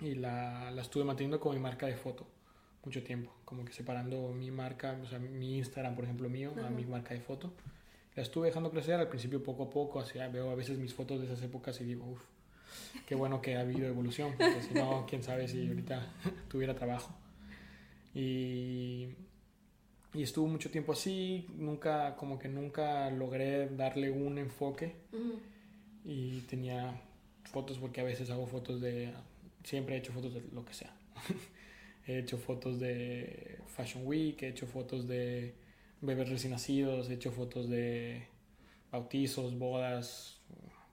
[0.01, 2.27] Y la, la estuve manteniendo como mi marca de foto
[2.87, 6.71] mucho tiempo, como que separando mi marca, o sea, mi Instagram, por ejemplo, mío, a
[6.71, 7.53] mi marca de foto.
[8.16, 11.20] La estuve dejando crecer al principio poco a poco, así, veo a veces mis fotos
[11.20, 12.22] de esas épocas y digo, uff,
[13.07, 16.14] qué bueno que ha habido evolución, porque si no, quién sabe si ahorita
[16.48, 17.14] tuviera trabajo.
[18.14, 19.09] Y,
[20.14, 24.94] y estuvo mucho tiempo así, nunca, como que nunca logré darle un enfoque
[26.07, 26.98] y tenía
[27.44, 29.12] fotos porque a veces hago fotos de,
[29.62, 30.96] siempre he hecho fotos de lo que sea.
[32.07, 35.55] he hecho fotos de Fashion Week, he hecho fotos de
[36.07, 38.27] bebés recién nacidos, he hecho fotos de
[38.90, 40.40] bautizos, bodas,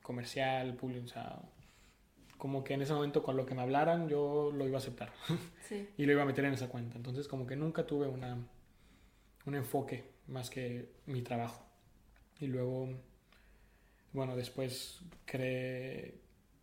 [0.01, 1.41] comercial, público, o sea,
[2.37, 5.13] como que en ese momento con lo que me hablaran yo lo iba a aceptar
[5.97, 6.97] y lo iba a meter en esa cuenta.
[6.97, 8.37] Entonces como que nunca tuve una,
[9.45, 11.65] un enfoque más que mi trabajo.
[12.39, 12.89] Y luego,
[14.11, 16.15] bueno, después creé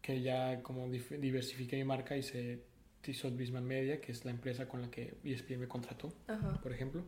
[0.02, 2.62] que ya como diversifiqué mi marca y se
[3.00, 6.12] Tissot Bisman Media, que es la empresa con la que ESPN me contrató,
[6.62, 7.02] por ejemplo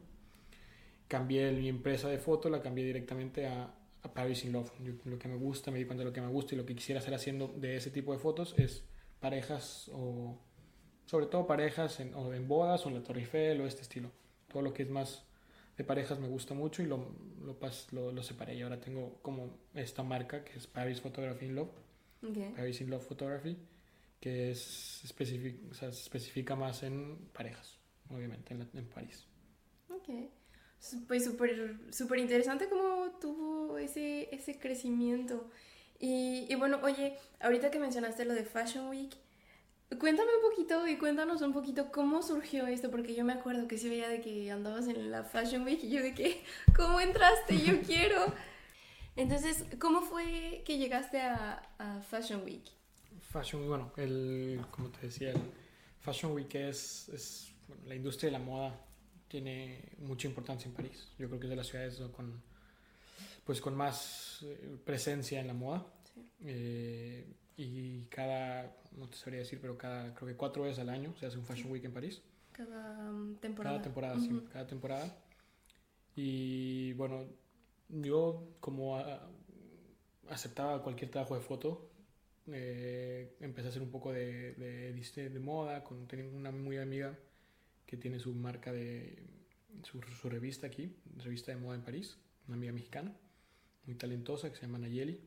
[1.12, 3.70] cambié mi empresa de foto, la cambié directamente a,
[4.02, 4.70] a Paris in Love.
[5.04, 6.74] lo que me gusta, me di cuenta de lo que me gusta y lo que
[6.74, 8.82] quisiera hacer haciendo de ese tipo de fotos es
[9.20, 10.38] parejas o
[11.04, 14.10] sobre todo parejas en, o en bodas o en la Torre Eiffel o este estilo.
[14.48, 15.26] Todo lo que es más
[15.76, 17.58] de parejas me gusta mucho y lo, lo,
[17.90, 18.54] lo, lo separé.
[18.54, 21.72] Y ahora tengo como esta marca que es Paris Photography in Love.
[22.56, 23.58] Paris in Love Photography,
[24.18, 29.26] que es especific, o sea, se especifica más en parejas, obviamente, en, en París.
[29.90, 30.30] Okay
[31.06, 35.50] pues súper super interesante cómo tuvo ese, ese crecimiento.
[35.98, 39.14] Y, y, bueno, oye, ahorita que mencionaste lo de Fashion Week,
[40.00, 43.78] cuéntame un poquito y cuéntanos un poquito cómo surgió esto, porque yo me acuerdo que
[43.78, 46.42] se veía de que andabas en la Fashion Week y yo de que,
[46.74, 47.60] ¿cómo entraste?
[47.60, 48.34] Yo quiero.
[49.14, 52.64] Entonces, ¿cómo fue que llegaste a, a Fashion Week?
[53.30, 55.40] Fashion Week, bueno, el, como te decía, el
[56.00, 57.54] Fashion Week es, es
[57.86, 58.74] la industria de la moda
[59.32, 61.08] tiene mucha importancia en París.
[61.18, 62.42] Yo creo que es de las ciudades con,
[63.46, 65.86] pues, con más eh, presencia en la moda.
[66.40, 71.14] Eh, y cada, no te sabría decir, pero cada, creo que cuatro veces al año
[71.18, 72.20] se hace un Fashion Week en París.
[72.52, 73.76] Cada um, temporada.
[73.76, 75.16] Cada temporada, sí, cada temporada.
[76.14, 77.24] Y bueno,
[77.88, 79.02] yo como
[80.28, 81.90] aceptaba cualquier trabajo de foto,
[82.48, 87.18] eh, empecé a hacer un poco de, de, de moda, con, tenía una muy amiga
[87.92, 89.18] que tiene su marca de
[89.82, 90.00] su,
[90.30, 92.16] revista aquí, revista de moda en París,
[92.48, 93.14] una amiga mexicana,
[93.84, 95.20] muy talentosa que se llama Nayeli.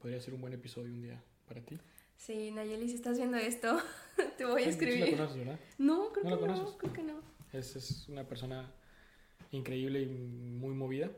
[0.00, 1.78] Podría ser un buen episodio un día para ti.
[2.16, 3.78] Sí, Nayeli, si estás viendo esto,
[4.38, 5.04] te voy a escribir.
[5.04, 5.60] ¿Sí la conoces, ¿verdad?
[5.76, 7.20] No, creo que no, creo que no.
[7.52, 8.72] Es, es una persona
[9.50, 11.10] increíble y muy movida.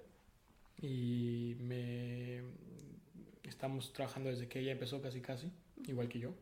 [0.83, 2.43] Y me
[3.45, 5.53] estamos trabajando desde que ella empezó casi casi,
[5.87, 6.35] igual que yo.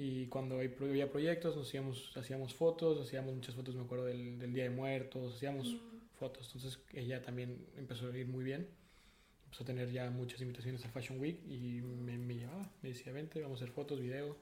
[0.00, 4.54] Y cuando había proyectos, nos hacíamos, hacíamos fotos, hacíamos muchas fotos, me acuerdo del, del
[4.54, 6.16] Día de Muertos, hacíamos mm.
[6.20, 6.46] fotos.
[6.54, 8.68] Entonces ella también empezó a ir muy bien.
[9.46, 13.12] Empezó a tener ya muchas invitaciones a Fashion Week y me, me llevaba, me decía,
[13.12, 14.36] vente, vamos a hacer fotos, video.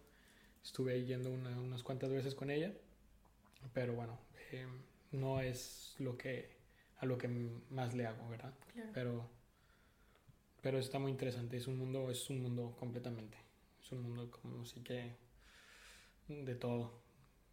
[0.62, 2.75] Estuve ahí yendo unas cuantas veces con ella,
[3.73, 4.19] pero bueno,
[4.53, 4.66] eh,
[5.12, 6.51] no es lo que,
[6.99, 7.29] a lo que
[7.71, 8.53] más le hago, ¿verdad?
[8.92, 9.27] Pero,
[10.61, 13.38] pero está muy interesante, es un mundo, es un mundo completamente.
[13.83, 15.25] Es un mundo como así que
[16.29, 16.93] de todo.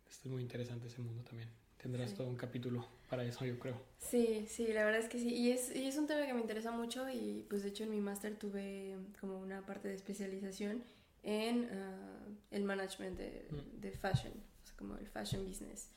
[0.10, 1.50] es muy interesante ese mundo también.
[1.78, 3.82] Tendrás todo un capítulo para eso, yo creo.
[3.98, 5.34] Sí, sí, la verdad es que sí.
[5.34, 7.92] Y es, y es un tema que me interesa mucho y pues de hecho en
[7.92, 10.84] mi máster tuve como una parte de especialización
[11.24, 13.82] en ah, el management de, mm.
[13.82, 15.90] de, fashion, o sea, como el fashion business.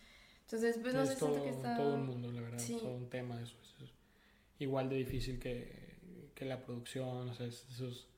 [0.42, 1.76] Entonces, pues no sé, todo, que está...
[1.76, 3.92] Todo un mundo, la verdad, todo un tema, eso, eso es
[4.58, 5.96] igual de difícil que,
[6.34, 8.08] que la producción, o sea, esos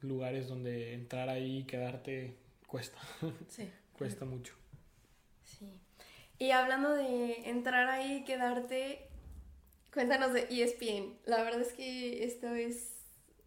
[0.00, 2.98] lugares donde entrar ahí y quedarte cuesta.
[3.48, 3.68] Sí.
[3.96, 4.54] cuesta mucho.
[5.44, 5.66] Sí.
[6.38, 9.08] Y hablando de entrar ahí y quedarte,
[9.92, 11.18] cuéntanos de ESPN.
[11.26, 12.94] La verdad es que esto es,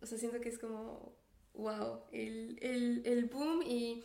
[0.01, 1.15] o sea, siento que es como,
[1.53, 4.03] wow, el, el, el boom y,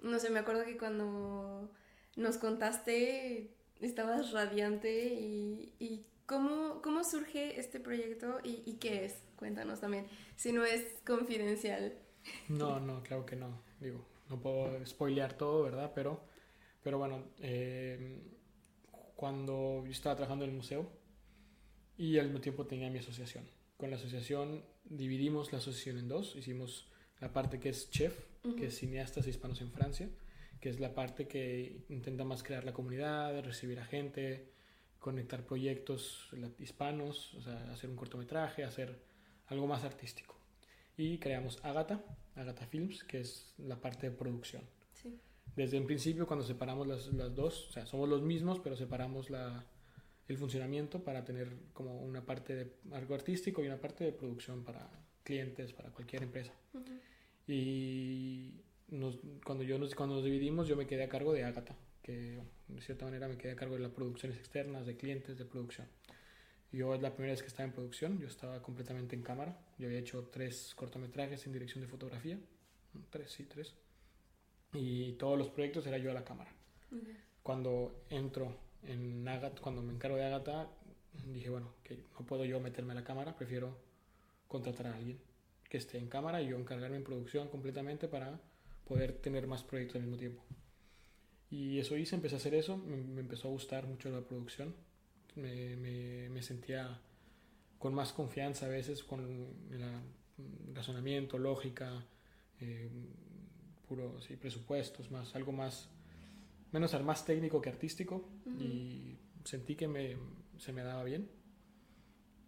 [0.00, 1.72] no sé, me acuerdo que cuando
[2.16, 9.14] nos contaste estabas radiante y, y ¿cómo, ¿cómo surge este proyecto y, y qué es?
[9.44, 11.92] Cuéntanos también, si no es confidencial.
[12.48, 13.60] No, no, claro que no.
[13.78, 15.92] Digo, no puedo spoilear todo, ¿verdad?
[15.94, 16.22] Pero,
[16.82, 18.22] pero bueno, eh,
[19.14, 20.90] cuando yo estaba trabajando en el museo
[21.98, 23.44] y al mismo tiempo tenía mi asociación.
[23.76, 26.36] Con la asociación dividimos la asociación en dos.
[26.36, 28.18] Hicimos la parte que es chef,
[28.56, 30.08] que es cineastas hispanos en Francia,
[30.58, 34.54] que es la parte que intenta más crear la comunidad, recibir a gente,
[35.00, 39.12] conectar proyectos hispanos, o sea, hacer un cortometraje, hacer
[39.46, 40.34] algo más artístico.
[40.96, 42.04] Y creamos Agata,
[42.36, 44.62] Agata Films, que es la parte de producción.
[44.94, 45.18] Sí.
[45.56, 49.30] Desde el principio, cuando separamos las, las, dos, o sea, somos los mismos, pero separamos
[49.30, 49.64] la,
[50.28, 54.64] el funcionamiento para tener como una parte de algo artístico y una parte de producción
[54.64, 54.88] para
[55.22, 56.52] clientes, para cualquier empresa.
[57.46, 61.76] Y nos, cuando, yo nos, cuando nos dividimos, yo me quedé a cargo de Agata,
[62.02, 65.44] que de cierta manera me quedé a cargo de las producciones externas, de clientes, de
[65.44, 65.86] producción.
[66.74, 69.56] Yo es la primera vez que estaba en producción, yo estaba completamente en cámara.
[69.78, 72.36] Yo había hecho tres cortometrajes en dirección de fotografía,
[73.10, 73.74] tres, sí, tres.
[74.72, 76.50] Y todos los proyectos era yo a la cámara.
[77.44, 80.68] Cuando entro en Agatha, cuando me encargo de Agatha,
[81.32, 83.78] dije, bueno, que no puedo yo meterme a la cámara, prefiero
[84.48, 85.20] contratar a alguien
[85.68, 88.40] que esté en cámara y yo encargarme en producción completamente para
[88.84, 90.42] poder tener más proyectos al mismo tiempo.
[91.50, 94.74] Y eso hice, empecé a hacer eso, me, me empezó a gustar mucho la producción
[95.36, 97.00] me, me, me, sentía
[97.78, 99.20] con más confianza a veces con
[99.70, 102.04] el razonamiento, lógica,
[102.60, 102.88] eh,
[103.88, 105.88] puro sí, presupuestos, más algo más
[106.74, 108.28] menos más técnico que artístico.
[108.58, 110.16] Y sentí que me,
[110.58, 111.30] se me daba bien.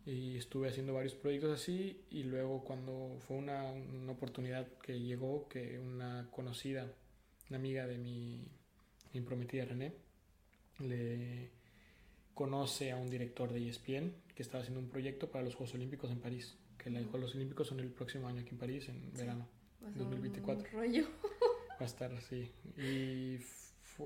[0.04, 5.48] Y estuve haciendo varios proyectos así y luego cuando fue una, una oportunidad que llegó
[5.48, 6.92] que una conocida,
[7.48, 8.46] una amiga de mi,
[9.12, 9.94] mi prometida René,
[10.78, 11.50] le
[12.36, 16.10] conoce a un director de ESPN que estaba haciendo un proyecto para los Juegos Olímpicos
[16.10, 19.48] en París, que los Juegos Olímpicos son el próximo año aquí en París, en verano,
[19.96, 20.68] 2024.
[20.72, 21.06] rollo.
[21.70, 22.52] Va a estar así.
[22.76, 23.38] Y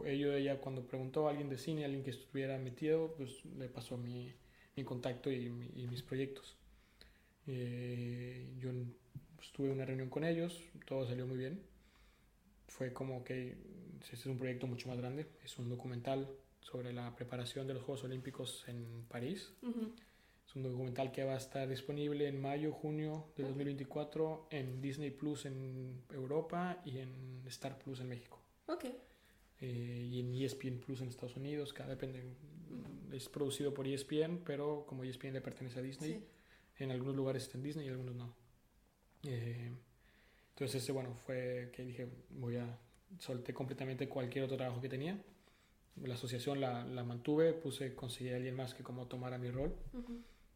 [0.05, 3.69] ello, ella cuando preguntó a alguien de cine, a alguien que estuviera metido, pues le
[3.69, 4.33] pasó mi,
[4.77, 6.57] mi contacto y, mis proyectos.
[7.49, 8.71] Eh, yo
[9.35, 11.61] pues, tuve una reunión con ellos, todo salió muy bien.
[12.69, 13.57] Fue como que
[14.01, 16.29] este es un proyecto mucho más grande, es un documental
[16.61, 19.53] sobre la preparación de los Juegos Olímpicos en París.
[20.47, 25.11] Es un documental que va a estar disponible en mayo, junio de 2024 en Disney
[25.11, 28.41] Plus en Europa y en Star Plus en México.
[28.67, 28.87] Ok.
[29.61, 32.23] Eh, y en ESPN Plus en Estados Unidos, cada depende.
[33.13, 36.25] Es producido por ESPN, pero como ESPN le pertenece a Disney,
[36.79, 38.35] en algunos lugares está en Disney y en algunos no.
[39.25, 39.71] Eh,
[40.51, 42.79] entonces ese, bueno, fue que dije, voy a
[43.19, 45.21] solté completamente cualquier otro trabajo que tenía
[45.97, 49.75] la asociación la, la, mantuve, puse, conseguí a alguien más que como tomara mi rol,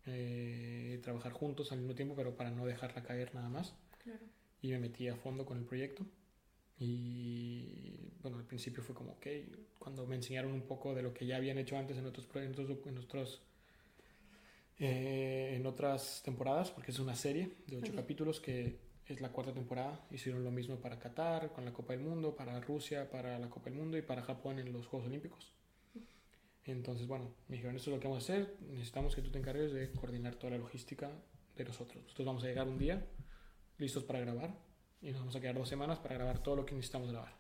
[0.07, 3.75] eh, trabajar juntos al mismo tiempo, pero para no dejarla caer nada más.
[4.63, 6.07] Y me metí a fondo con el proyecto.
[6.79, 9.27] Y bueno, al principio fue como, ok,
[9.79, 12.69] cuando me enseñaron un poco de lo que ya habían hecho antes en otros proyectos,
[12.87, 13.43] en, otros,
[14.79, 19.53] eh, en otras temporadas, porque es una serie de ocho capítulos que es la cuarta
[19.53, 20.07] temporada.
[20.11, 23.71] Hicieron lo mismo para Qatar, con la Copa del Mundo, para Rusia, para la Copa
[23.71, 25.53] del Mundo y para Japón en los Juegos Olímpicos.
[26.65, 29.39] Entonces, bueno, me dijeron, esto es lo que vamos a hacer, necesitamos que tú te
[29.39, 31.11] encargues de coordinar toda la logística
[31.57, 32.03] de nosotros.
[32.03, 33.07] Nosotros vamos a llegar un día,
[33.77, 34.57] listos para grabar,
[35.03, 37.35] y nos vamos a quedar dos semanas para grabar todo lo que necesitamos grabar.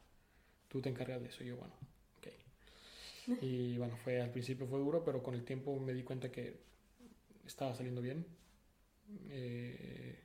[0.69, 1.43] Tú te encargas de eso.
[1.43, 1.75] Y yo, bueno,
[2.19, 3.39] ok.
[3.43, 6.61] Y bueno, fue, al principio fue duro, pero con el tiempo me di cuenta que
[7.47, 8.27] estaba saliendo bien.
[9.31, 10.21] Eh,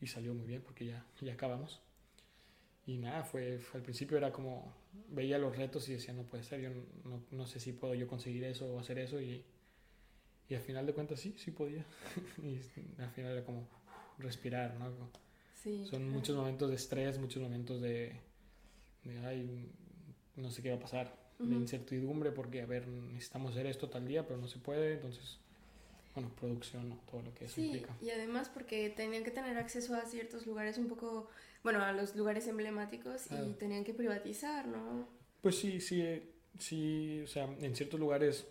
[0.00, 1.80] y salió muy bien porque ya, ya acabamos.
[2.86, 4.72] Y nada, fue, al principio era como,
[5.08, 6.70] veía los retos y decía, no puede ser, yo
[7.04, 9.44] no, no sé si puedo yo conseguir eso o hacer eso y,
[10.48, 11.84] y al final de cuentas sí, sí podía.
[12.42, 12.56] y
[13.02, 13.66] al final era como
[14.18, 15.10] respirar, ¿no?
[15.62, 18.20] Sí, Son muchos momentos de estrés, muchos momentos de,
[19.02, 19.68] de ay,
[20.36, 24.06] no sé qué va a pasar, de incertidumbre porque, a ver, necesitamos hacer esto tal
[24.06, 25.38] día, pero no se puede, entonces
[26.16, 30.00] bueno, producción, todo lo que eso sí, Y además porque tenían que tener acceso a
[30.06, 31.28] ciertos lugares un poco,
[31.62, 35.06] bueno, a los lugares emblemáticos y tenían que privatizar, ¿no?
[35.42, 36.22] Pues sí, sí,
[36.58, 38.46] sí, o sea, en ciertos lugares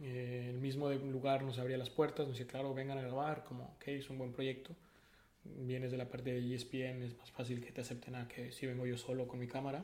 [0.00, 3.64] eh, el mismo lugar nos abría las puertas, nos decía, claro, vengan a grabar, como,
[3.76, 4.76] ok, es un buen proyecto.
[5.44, 8.66] Vienes de la parte de ESPN, es más fácil que te acepten a que si
[8.66, 9.82] vengo yo solo con mi cámara.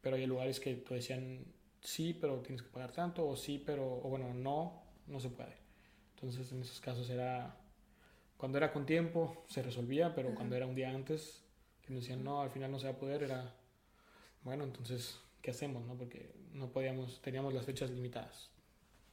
[0.00, 1.44] Pero hay lugares que te decían,
[1.80, 5.65] sí, pero tienes que pagar tanto, o sí, pero, o bueno, no, no se puede.
[6.16, 7.54] Entonces en esos casos era,
[8.38, 11.42] cuando era con tiempo se resolvía, pero cuando era un día antes,
[11.82, 13.54] que nos decían, no, al final no se va a poder, era,
[14.42, 15.84] bueno, entonces, ¿qué hacemos?
[15.84, 15.94] No?
[15.94, 18.48] Porque no podíamos, teníamos las fechas limitadas.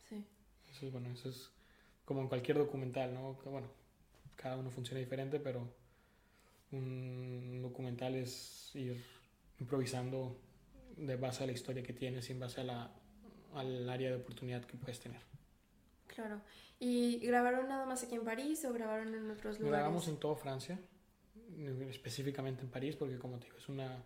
[0.07, 0.23] Sí.
[0.71, 1.51] Eso, bueno, eso es
[2.05, 3.37] como en cualquier documental, ¿no?
[3.43, 3.67] Que, bueno,
[4.37, 5.67] cada uno funciona diferente, pero
[6.71, 9.03] un documental es ir
[9.59, 10.37] improvisando
[10.95, 12.91] de base a la historia que tienes y en base a la,
[13.53, 15.32] al área de oportunidad que puedes tener.
[16.13, 16.41] Claro.
[16.79, 19.79] ¿Y grabaron nada más aquí en París o grabaron en otros lugares?
[19.79, 20.79] Grabamos en toda Francia,
[21.89, 24.03] específicamente en París, porque como te digo, es, una,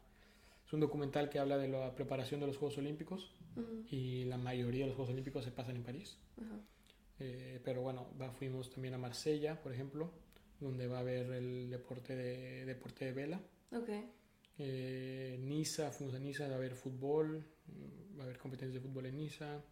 [0.66, 3.34] es un documental que habla de la preparación de los Juegos Olímpicos
[3.90, 6.18] y la mayoría de los Juegos Olímpicos se pasan en París.
[7.20, 10.12] Eh, pero bueno, va, fuimos también a Marsella, por ejemplo,
[10.60, 13.42] donde va a haber el deporte de, deporte de vela.
[13.72, 14.06] Okay.
[14.60, 17.44] Eh, Niza, fuimos a Niza, va a haber fútbol,
[18.18, 19.64] va a haber competencias de fútbol en Niza.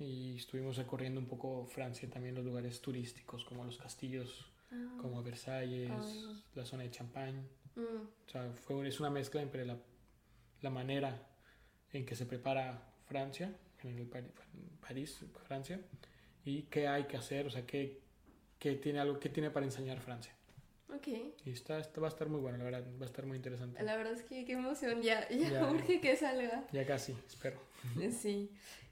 [0.00, 4.96] Y estuvimos recorriendo un poco Francia, también los lugares turísticos, como los castillos, ah.
[5.00, 5.90] como Versalles,
[6.54, 7.42] la zona de Champagne.
[7.76, 7.82] Mm.
[8.26, 9.76] O sea, fue, es una mezcla entre la,
[10.62, 11.28] la manera
[11.92, 14.06] en que se prepara Francia, en el
[14.80, 15.80] París, Francia,
[16.44, 18.00] y qué hay que hacer, o sea, qué,
[18.58, 20.32] qué tiene algo, qué tiene para enseñar Francia.
[20.94, 21.08] Ok.
[21.44, 23.82] Y está, va a estar muy bueno, la verdad, va a estar muy interesante.
[23.82, 26.66] La verdad es que qué emoción, ya, ya, urge que salga.
[26.72, 27.60] Ya casi, espero.
[28.10, 28.50] Sí.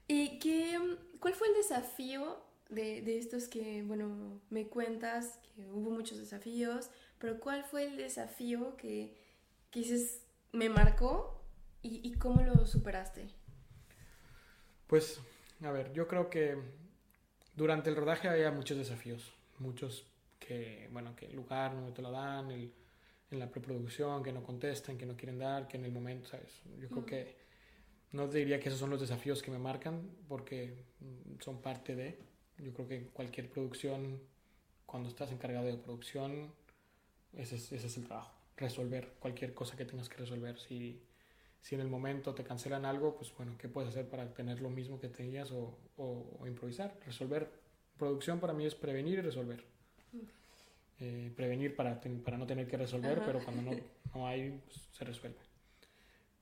[0.09, 5.91] ¿Y qué, cuál fue el desafío de, de, estos que, bueno, me cuentas, que hubo
[5.91, 6.89] muchos desafíos,
[7.19, 9.15] pero cuál fue el desafío que,
[9.69, 11.43] que dices, me marcó
[11.83, 13.29] y, y cómo lo superaste?
[14.87, 15.21] Pues,
[15.63, 16.57] a ver, yo creo que
[17.55, 20.07] durante el rodaje había muchos desafíos, muchos
[20.39, 22.73] que, bueno, que el lugar no te lo dan, el,
[23.29, 26.63] en la preproducción, que no contestan, que no quieren dar, que en el momento, ¿sabes?
[26.79, 27.38] Yo creo que
[28.11, 30.73] no diría que esos son los desafíos que me marcan, porque
[31.39, 32.17] son parte de,
[32.57, 34.19] yo creo que cualquier producción,
[34.85, 36.51] cuando estás encargado de producción,
[37.33, 40.57] ese es, ese es el trabajo, resolver cualquier cosa que tengas que resolver.
[40.59, 40.99] Si,
[41.61, 44.69] si en el momento te cancelan algo, pues bueno, ¿qué puedes hacer para tener lo
[44.69, 46.97] mismo que tenías o, o, improvisar?
[47.05, 47.47] Resolver.
[47.97, 49.63] Producción para mí es prevenir y resolver.
[51.01, 53.77] Eh, prevenir para, para no tener que resolver, pero cuando no,
[54.15, 55.48] no hay, pues, se resuelve.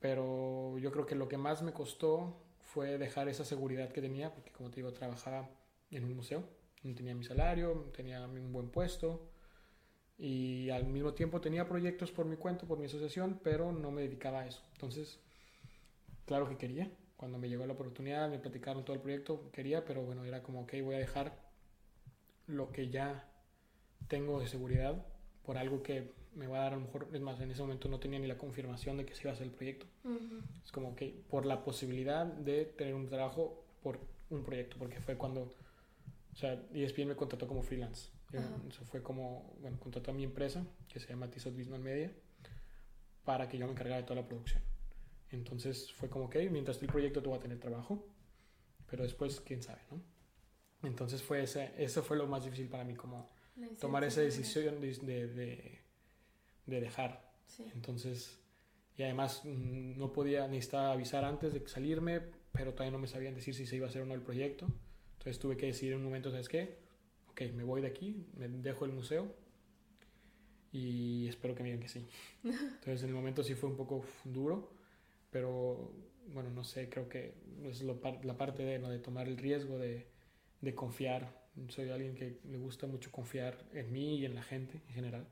[0.00, 4.32] Pero yo creo que lo que más me costó fue dejar esa seguridad que tenía,
[4.32, 5.50] porque como te digo, trabajaba
[5.90, 6.44] en un museo,
[6.82, 9.28] no tenía mi salario, tenía un buen puesto
[10.18, 14.02] y al mismo tiempo tenía proyectos por mi cuenta, por mi asociación, pero no me
[14.02, 14.62] dedicaba a eso.
[14.72, 15.20] Entonces,
[16.26, 20.02] claro que quería, cuando me llegó la oportunidad, me platicaron todo el proyecto, quería, pero
[20.02, 21.36] bueno, era como, ok, voy a dejar
[22.46, 23.28] lo que ya
[24.08, 25.04] tengo de seguridad
[25.42, 27.88] por algo que me va a dar a lo mejor, es más, en ese momento
[27.88, 29.86] no tenía ni la confirmación de que se iba a hacer el proyecto.
[30.64, 33.98] Es como que por la posibilidad de tener un trabajo por
[34.30, 38.10] un proyecto, porque fue cuando, o sea, ESPN me contrató como freelance.
[38.68, 42.12] Eso fue como, bueno, contrató a mi empresa, que se llama Tissot Business Media,
[43.24, 44.62] para que yo me encargara de toda la producción.
[45.30, 48.06] Entonces fue como, que mientras el proyecto tú vas a tener trabajo,
[48.88, 50.00] pero después, quién sabe, ¿no?
[50.88, 53.28] Entonces fue ese, eso fue lo más difícil para mí, como
[53.80, 55.87] tomar esa decisión de, de, de
[56.76, 57.28] dejar.
[57.74, 58.40] Entonces,
[58.96, 62.20] y además mm, no podía, necesitaba avisar antes de salirme,
[62.52, 64.66] pero todavía no me sabían decir si se iba a hacer o no el proyecto.
[65.18, 66.78] Entonces tuve que decidir en un momento, ¿sabes qué?
[67.30, 69.34] Ok, me voy de aquí, me dejo el museo
[70.72, 72.06] y espero que me digan que sí.
[72.44, 74.72] Entonces en el momento sí fue un poco duro,
[75.30, 75.92] pero
[76.28, 78.90] bueno, no sé, creo que es lo, la parte de, ¿no?
[78.90, 80.06] de tomar el riesgo, de,
[80.60, 81.38] de confiar
[81.68, 85.26] soy alguien que le gusta mucho confiar en mí y en la gente en general.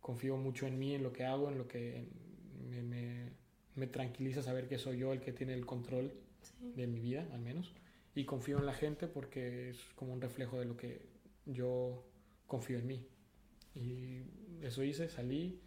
[0.00, 2.04] Confío mucho en mí, en lo que hago, en lo que
[2.68, 3.28] me, me,
[3.74, 6.12] me tranquiliza saber que soy yo el que tiene el control
[6.60, 7.72] de mi vida, al menos.
[8.14, 11.02] Y confío en la gente porque es como un reflejo de lo que
[11.46, 12.04] yo
[12.46, 13.06] confío en mí.
[13.74, 14.22] Y
[14.62, 15.60] eso hice, salí,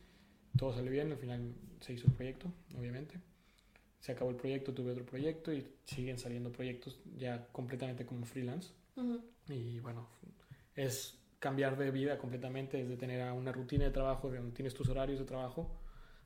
[0.58, 3.20] todo salió bien, al final se hizo el proyecto, obviamente.
[4.00, 8.72] Se acabó el proyecto, tuve otro proyecto y siguen saliendo proyectos ya completamente como freelance
[9.50, 10.08] y bueno,
[10.76, 15.20] es cambiar de vida completamente, desde tener una rutina de trabajo, donde tienes tus horarios
[15.20, 15.70] de trabajo,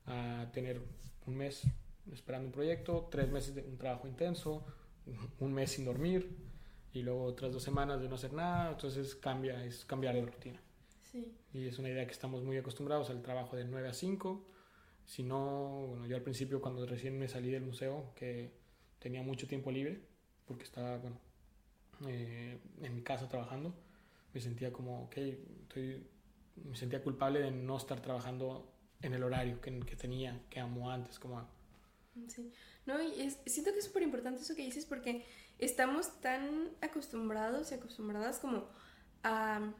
[0.06, 0.80] a tener
[1.26, 1.64] un mes
[2.14, 4.64] esperando un proyecto, tres meses de un trabajo intenso,
[5.40, 6.38] un mes sin dormir
[6.94, 10.62] y luego otras dos semanas de no hacer nada, entonces cambia, es cambiar de rutina.
[11.02, 11.34] Sí.
[11.52, 14.46] Y es una idea que estamos muy acostumbrados al trabajo de 9 a 5.
[15.04, 18.52] Si no, bueno, yo al principio cuando recién me salí del museo, que
[19.00, 20.00] tenía mucho tiempo libre,
[20.46, 21.18] porque estaba, bueno,
[22.08, 23.74] eh, en mi casa trabajando,
[24.38, 25.18] me sentía como, ok,
[25.64, 26.06] estoy,
[26.64, 28.72] me sentía culpable de no estar trabajando
[29.02, 31.44] en el horario que, que tenía, que amo antes, como...
[32.28, 32.52] Sí,
[32.86, 35.26] no, y es, siento que es súper importante eso que dices porque
[35.58, 38.68] estamos tan acostumbrados y acostumbradas como
[39.24, 39.74] a,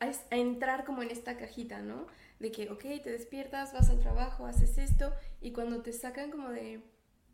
[0.00, 2.06] a, entrar como en esta cajita, ¿no?
[2.40, 6.50] De que, ok, te despiertas, vas al trabajo, haces esto y cuando te sacan como
[6.50, 6.82] de,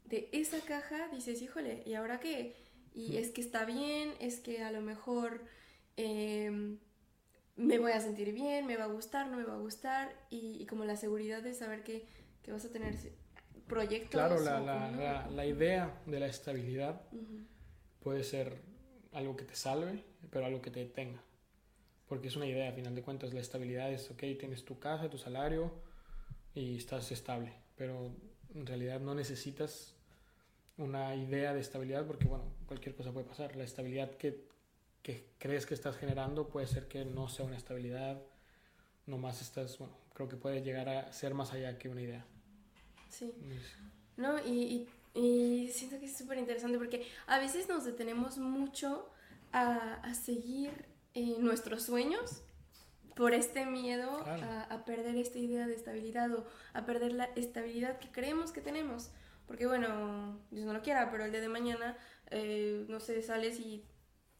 [0.05, 2.55] de esa caja dices, híjole, ¿y ahora qué?
[2.93, 5.43] Y es que está bien, es que a lo mejor
[5.97, 6.79] em,
[7.57, 10.67] me voy a sentir bien, me va a gustar, no me va a gustar, y,
[10.67, 12.07] como la seguridad de saber que,
[12.43, 12.97] que vas a tener
[13.67, 14.11] proyectos.
[14.11, 17.03] Claro, la, la, la, idea de la estabilidad
[18.01, 18.61] puede ser
[19.13, 21.23] algo que te salve, pero algo que te detenga.
[22.07, 25.09] Porque es una idea, a final de cuentas, la estabilidad es, ok, tienes tu casa,
[25.09, 25.73] tu salario
[26.55, 28.15] y estás estable, pero
[28.55, 29.95] en realidad no necesitas
[30.77, 33.57] una idea de estabilidad porque, bueno, cualquier cosa puede pasar.
[33.57, 34.47] La estabilidad que,
[35.05, 38.21] que crees que estás generando puede ser que no sea una estabilidad,
[39.07, 42.25] nomás estás, bueno, creo que puede llegar a ser más allá que una idea.
[43.11, 43.33] Sí.
[44.17, 49.11] No, y, y, siento que es súper interesante porque a veces nos detenemos mucho
[49.53, 52.43] a, a seguir eh, nuestros sueños
[53.15, 57.99] por este miedo a, a, perder esta idea de estabilidad o a perder la estabilidad
[57.99, 59.11] que creemos que tenemos.
[59.47, 61.99] Porque bueno, Dios no lo quiera, pero el día de mañana,
[62.31, 63.85] eh, no sé, sales y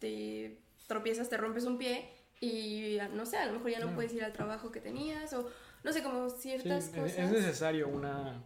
[0.05, 4.13] te tropiezas, te rompes un pie y no sé, a lo mejor ya no puedes
[4.13, 5.49] ir al trabajo que tenías o
[5.83, 7.19] no sé, como ciertas cosas.
[7.19, 8.45] Es necesario una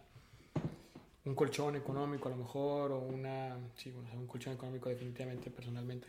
[1.25, 6.07] un colchón económico a lo mejor o una, sí, bueno, un colchón económico definitivamente personalmente.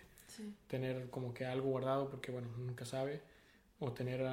[0.69, 3.21] Tener como que algo guardado porque bueno, nunca sabe
[3.81, 4.25] o tener,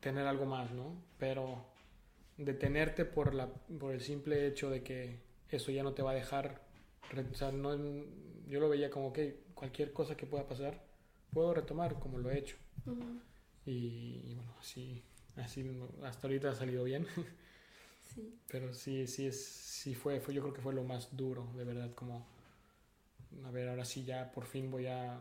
[0.00, 0.94] tener algo más, ¿no?
[1.18, 1.64] Pero
[2.36, 5.16] detenerte por, la, por el simple hecho de que
[5.50, 6.60] eso ya no te va a dejar,
[7.32, 7.74] o sea, no,
[8.48, 10.82] yo lo veía como que cualquier cosa que pueda pasar,
[11.32, 12.56] puedo retomar como lo he hecho.
[13.66, 15.02] y, bueno, así,
[15.36, 15.64] así
[16.04, 17.06] hasta ahorita ha salido bien.
[18.14, 18.34] sí.
[18.48, 21.64] Pero sí, sí, es, sí fue, fue, yo creo que fue lo más duro, de
[21.64, 22.26] verdad, como,
[23.44, 25.20] a ver, ahora sí ya por fin voy a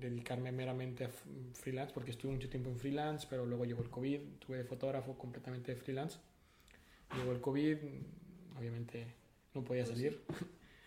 [0.00, 1.10] dedicarme meramente a
[1.54, 5.74] freelance, porque estuve mucho tiempo en freelance, pero luego llegó el COVID, tuve fotógrafo completamente
[5.74, 6.18] freelance
[7.14, 7.76] Llegó el COVID,
[8.58, 9.06] obviamente
[9.54, 10.20] no podía pues salir.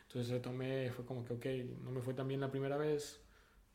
[0.10, 1.46] Entonces retomé, fue como que, ok,
[1.84, 3.20] no me fue tan bien la primera vez,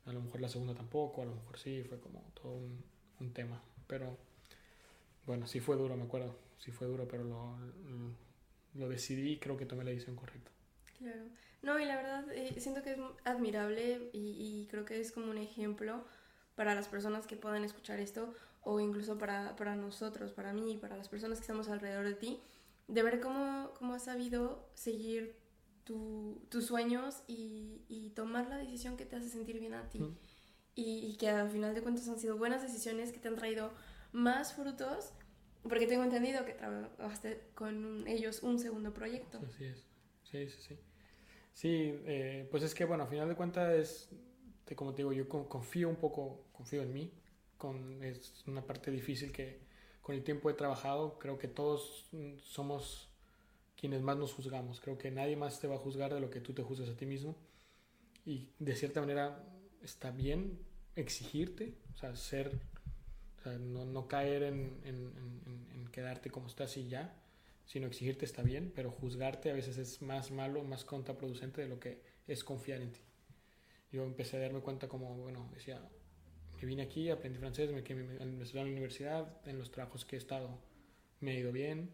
[0.04, 2.84] a lo mejor la segunda tampoco, a lo mejor sí, fue como todo un,
[3.20, 3.62] un tema.
[3.86, 4.18] Pero
[5.26, 7.56] bueno, sí fue duro, me acuerdo, sí fue duro, pero lo,
[8.74, 10.50] lo, decidí y creo que tomé la decisión correcta.
[10.98, 11.22] Claro.
[11.62, 15.30] No, y la verdad eh, siento que es admirable y, y, creo que es como
[15.30, 16.04] un ejemplo
[16.56, 20.96] para las personas que puedan escuchar esto o incluso para, para nosotros, para mí, para
[20.96, 22.40] las personas que estamos alrededor de ti,
[22.88, 25.43] de ver cómo, cómo has sabido seguir
[25.84, 30.00] tu, tus sueños y, y, tomar la decisión que te hace sentir bien a ti.
[30.74, 33.70] Y, y, que al final de cuentas han sido buenas decisiones que te han traído
[34.12, 35.12] más frutos,
[35.62, 39.40] porque tengo entendido que trabajaste con ellos un segundo proyecto.
[39.46, 39.86] Así es,
[40.24, 40.78] sí, sí, sí.
[41.52, 44.08] Sí, eh, pues es que bueno, al final de cuentas es
[44.74, 47.12] como te digo, yo confío un poco, confío en mí.
[47.58, 49.60] Con, es una parte difícil que
[50.00, 51.18] con el tiempo he trabajado.
[51.18, 52.08] Creo que todos
[52.42, 53.10] somos
[53.84, 54.80] quienes más nos juzgamos.
[54.80, 56.96] Creo que nadie más te va a juzgar de lo que tú te juzgas a
[56.96, 57.36] ti mismo.
[58.24, 59.44] Y de cierta manera
[59.82, 60.58] está bien
[60.96, 62.58] exigirte, o sea, ser,
[63.60, 65.12] no, no, caer en, en,
[65.74, 67.14] en, quedarte como estás y ya,
[67.66, 71.78] sino exigirte está bien, pero juzgarte a veces es más malo, más contraproducente de lo
[71.78, 73.00] que es confiar en ti
[73.94, 75.80] yo empecé a darme cuenta como, bueno, decía,
[76.60, 80.18] me vine aquí, aprendí francés, me quedé en la universidad, en los trabajos que he
[80.18, 80.58] estado
[81.20, 81.90] me ha ido bien,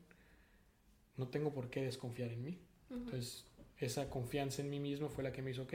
[1.20, 2.58] no tengo por qué desconfiar en mí.
[2.90, 3.44] Entonces,
[3.78, 5.74] esa confianza en mí mismo fue la que me hizo, ok,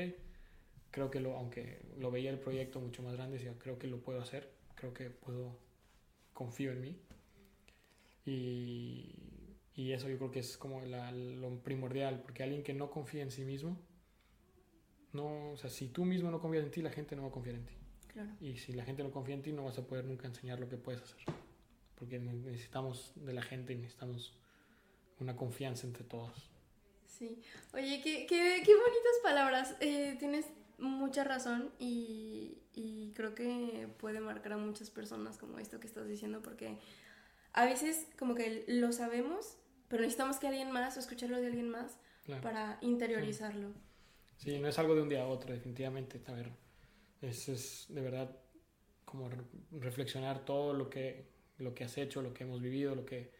[0.91, 4.01] creo que lo, aunque lo veía el proyecto mucho más grande, decía, creo que lo
[4.01, 5.57] puedo hacer, creo que puedo,
[6.33, 6.99] confío en mí.
[8.25, 9.13] Y,
[9.75, 13.31] y eso yo creo que es como lo primordial, porque alguien que no confía en
[13.31, 13.79] sí mismo,
[15.13, 17.31] no, o sea, si tú mismo no confías en ti, la gente no va a
[17.31, 17.75] confiar en ti.
[18.07, 18.31] Claro.
[18.41, 20.67] Y si la gente no confía en ti, no vas a poder nunca enseñar lo
[20.67, 21.19] que puedes hacer.
[21.95, 24.33] Porque necesitamos de la gente y necesitamos
[25.19, 26.49] una confianza entre todos.
[27.07, 27.41] Sí.
[27.73, 29.75] Oye, qué, qué, qué bonitas palabras.
[29.79, 30.45] Eh, tienes
[30.77, 36.07] mucha razón y, y, creo que puede marcar a muchas personas como esto que estás
[36.07, 36.77] diciendo porque
[37.53, 39.57] a veces como que lo sabemos,
[39.87, 41.97] pero necesitamos que alguien más o escucharlo de alguien más
[42.41, 43.69] para interiorizarlo.
[44.37, 46.21] Sí, no es algo de un día a otro, definitivamente.
[46.27, 46.51] A ver,
[47.21, 48.35] es, es de verdad
[49.05, 49.29] como
[49.71, 51.27] reflexionar todo lo que,
[51.59, 53.31] lo que has hecho, lo que hemos vivido, lo que...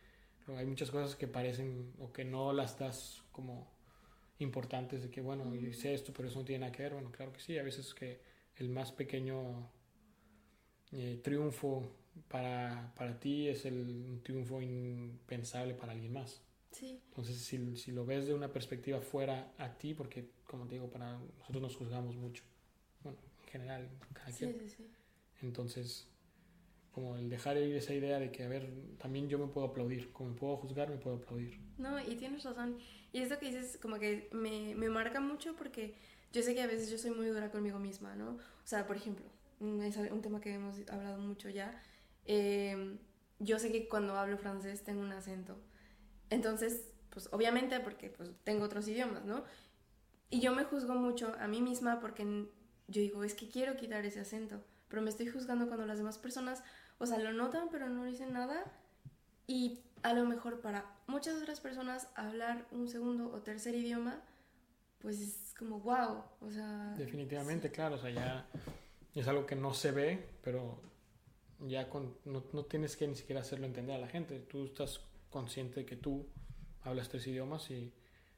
[0.48, 3.68] Hay muchas cosas que parecen o que no las das como
[4.40, 6.94] importantes de que, bueno, hice esto, pero eso no tiene nada que ver.
[6.94, 8.20] Bueno, claro que sí, a veces que
[8.58, 9.70] el más pequeño
[10.92, 11.84] eh, triunfo
[12.28, 16.42] para, para ti es el, un triunfo impensable para alguien más.
[16.82, 20.90] Entonces, si, si, lo ves de una perspectiva fuera a ti, porque, como te digo,
[20.90, 22.44] para nosotros nos juzgamos mucho,
[23.02, 24.60] bueno, en general, cada quien.
[24.60, 24.88] Sí, sí,
[25.42, 26.08] Entonces,
[26.96, 30.14] como el dejar ir esa idea de que, a ver, también yo me puedo aplaudir,
[30.14, 31.60] como me puedo juzgar, me puedo aplaudir.
[31.78, 32.78] No, y tienes razón.
[33.12, 35.94] Y esto que dices, como que me, me marca mucho porque
[36.32, 38.30] yo sé que a veces yo soy muy dura conmigo misma, ¿no?
[38.30, 39.26] O sea, por ejemplo,
[39.60, 41.78] mm, es un tema que hemos hablado mucho ya,
[42.24, 42.98] eh,
[43.40, 45.58] yo sé que cuando hablo francés tengo un acento.
[46.30, 49.44] Entonces, pues obviamente porque pues, tengo otros idiomas, ¿no?
[50.30, 52.24] Y yo me juzgo mucho a mí misma porque
[52.88, 56.18] yo digo, es que quiero quitar ese acento, pero me estoy juzgando cuando las demás
[56.18, 56.64] personas,
[56.98, 58.66] o sea, lo notan pero no dicen nada.
[59.48, 64.22] Y a lo mejor para muchas otras personas hablar un segundo o tercer idioma,
[65.00, 66.94] pues es como wow, o sea...
[66.98, 68.48] Definitivamente, claro, o sea, ya
[69.14, 70.82] es algo que no se ve, pero
[71.60, 74.40] ya con, no, no, tienes que ni siquiera hacerlo entender a la gente.
[74.40, 76.28] Tú estás consciente de que tú
[76.84, 77.94] hablas tres idiomas y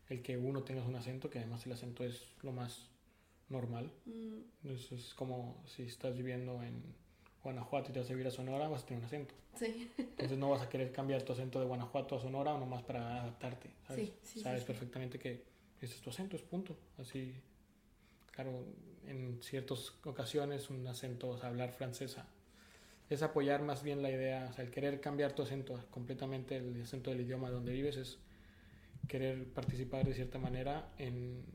[0.09, 2.89] el que uno tenga un acento, que además el acento es lo más
[3.49, 3.91] normal.
[4.05, 4.69] Mm.
[4.69, 6.95] es como si estás viviendo en
[7.47, 9.33] Guanajuato y te vas a vivir a Sonora, vas a tener un acento.
[9.55, 9.89] Sí.
[9.97, 13.21] Entonces no vas a querer cambiar tu acento de Guanajuato a Sonora o nomás para
[13.21, 13.69] adaptarte.
[13.87, 14.11] ¿sabes?
[14.23, 15.43] Sí, sabes perfectamente que
[15.81, 16.75] ese es tu acento, es punto.
[16.97, 17.33] Así,
[18.31, 18.65] claro,
[19.05, 22.27] en ciertas ocasiones un acento, o sea, hablar francesa
[23.09, 26.81] es apoyar más bien la idea, o sea, el querer cambiar tu acento completamente, el
[26.81, 28.19] acento del idioma donde vives, es
[29.07, 31.45] querer participar de cierta manera en,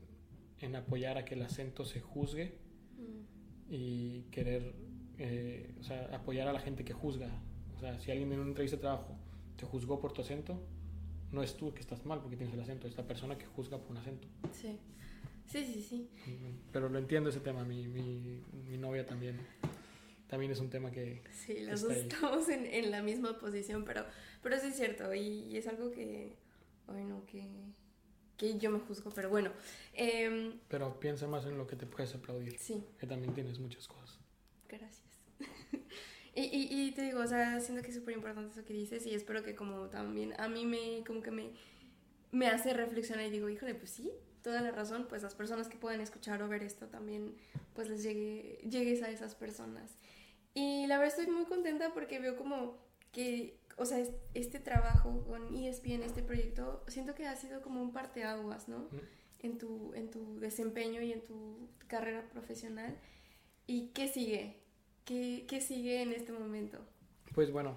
[0.59, 2.53] en apoyar a que el acento se juzgue
[2.97, 3.73] mm.
[3.73, 4.73] y querer,
[5.17, 7.29] eh, o sea, apoyar a la gente que juzga.
[7.75, 9.17] O sea, si alguien en una entrevista de trabajo
[9.55, 10.59] te juzgó por tu acento,
[11.31, 13.77] no es tú que estás mal porque tienes el acento, es la persona que juzga
[13.77, 14.27] por un acento.
[14.51, 14.79] Sí,
[15.47, 16.09] sí, sí, sí.
[16.71, 19.39] Pero lo entiendo ese tema, mi, mi, mi novia también
[20.33, 21.21] también es un tema que...
[21.31, 24.03] Sí, los dos estamos en, en, la misma posición, pero,
[24.41, 26.35] pero sí es cierto y, es algo que,
[26.87, 27.47] bueno, que,
[28.35, 29.51] que yo me juzgo, pero bueno.
[29.93, 32.57] Em, pero piensa más en lo que te puedes aplaudir.
[32.57, 32.83] Sí.
[32.97, 34.17] Que también tienes muchas cosas.
[34.67, 35.02] Gracias.
[36.35, 39.05] y, y, y, te digo, o sea, siento que es súper importante eso que dices
[39.05, 41.51] y espero que como también a mí me, como que me,
[42.31, 44.11] me hace reflexionar y digo, híjole, pues sí,
[44.41, 47.35] toda la razón, pues las personas que puedan escuchar o ver esto también,
[47.73, 49.97] pues les llegue, llegues a esas personas.
[50.53, 52.77] Y la verdad estoy muy contenta porque veo como
[53.11, 54.03] que, o sea,
[54.33, 58.89] este trabajo con ESPN, este proyecto, siento que ha sido como un parteaguas, ¿no?
[59.39, 62.97] En tu, en tu desempeño y en tu carrera profesional.
[63.65, 64.62] ¿Y qué sigue?
[65.05, 66.79] ¿Qué, ¿Qué sigue en este momento?
[67.33, 67.75] Pues bueno,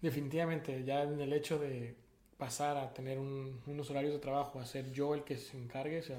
[0.00, 1.94] definitivamente ya en el hecho de
[2.38, 6.02] pasar a tener unos horarios de trabajo, a ser yo el que se encargue, o
[6.02, 6.18] sea,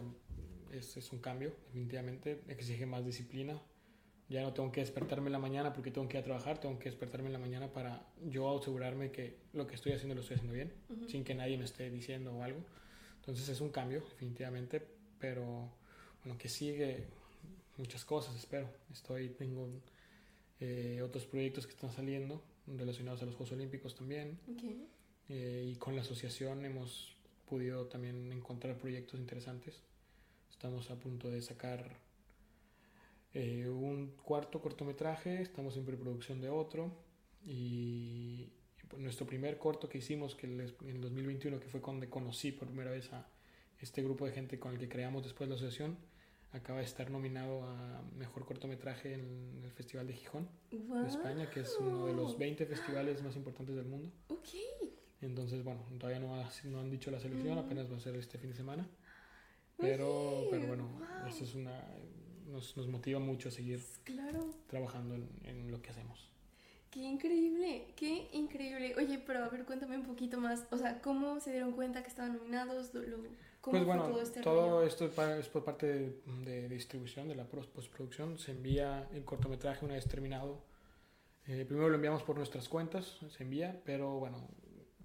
[0.72, 3.62] es, es un cambio, definitivamente, exige más disciplina,
[4.30, 6.80] ya no tengo que despertarme en la mañana porque tengo que ir a trabajar, tengo
[6.80, 10.36] que despertarme en la mañana para yo asegurarme que lo que estoy haciendo lo estoy
[10.36, 10.74] haciendo bien,
[11.08, 12.60] sin que nadie me esté diciendo o algo.
[13.18, 14.82] Entonces es un cambio, definitivamente,
[15.20, 15.70] pero
[16.24, 17.06] bueno, que sigue
[17.78, 18.70] muchas cosas, espero.
[18.92, 19.70] Estoy, tengo
[20.60, 24.40] eh, otros proyectos que están saliendo relacionados a los Juegos Olímpicos también.
[25.30, 27.16] Eh, y con la asociación hemos
[27.50, 29.82] podido también encontrar proyectos interesantes.
[30.52, 31.98] Estamos a punto de sacar
[33.34, 36.92] eh, un cuarto cortometraje, estamos en preproducción de otro
[37.46, 38.50] y
[38.88, 42.68] pues, nuestro primer corto que hicimos que en el 2021, que fue cuando conocí por
[42.68, 43.28] primera vez a
[43.80, 45.98] este grupo de gente con el que creamos después la asociación,
[46.54, 51.62] acaba de estar nominado a Mejor Cortometraje en el Festival de Gijón, de España, que
[51.62, 54.12] es uno de los 20 festivales más importantes del mundo.
[55.22, 56.36] Entonces, bueno, todavía no,
[56.66, 57.60] no han dicho la selección, mm.
[57.60, 58.88] apenas va a ser este fin de semana.
[59.78, 61.84] Pero, pero bueno, eso es una,
[62.48, 63.82] nos, nos motiva mucho a seguir
[64.68, 66.32] trabajando en, en, lo que hacemos.
[66.92, 68.94] Qué increíble, qué increíble.
[68.98, 70.68] Oye, pero a ver, cuéntame un poquito más.
[70.70, 72.94] O sea, ¿cómo se dieron cuenta que estaban nominados?
[72.94, 73.02] Lo,
[73.64, 77.46] ¿Cómo pues bueno, todo, este todo esto es, por parte de, de, distribución, de la
[77.46, 78.38] postproducción.
[78.38, 80.62] Se envía el cortometraje una vez terminado.
[81.48, 84.50] Eh, primero lo enviamos por nuestras cuentas, se envía, pero bueno,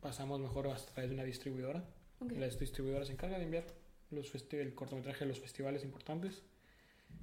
[0.01, 1.85] pasamos mejor a través de una distribuidora.
[2.19, 3.65] La distribuidora se encarga de enviar
[4.11, 6.43] los el cortometraje de los festivales importantes.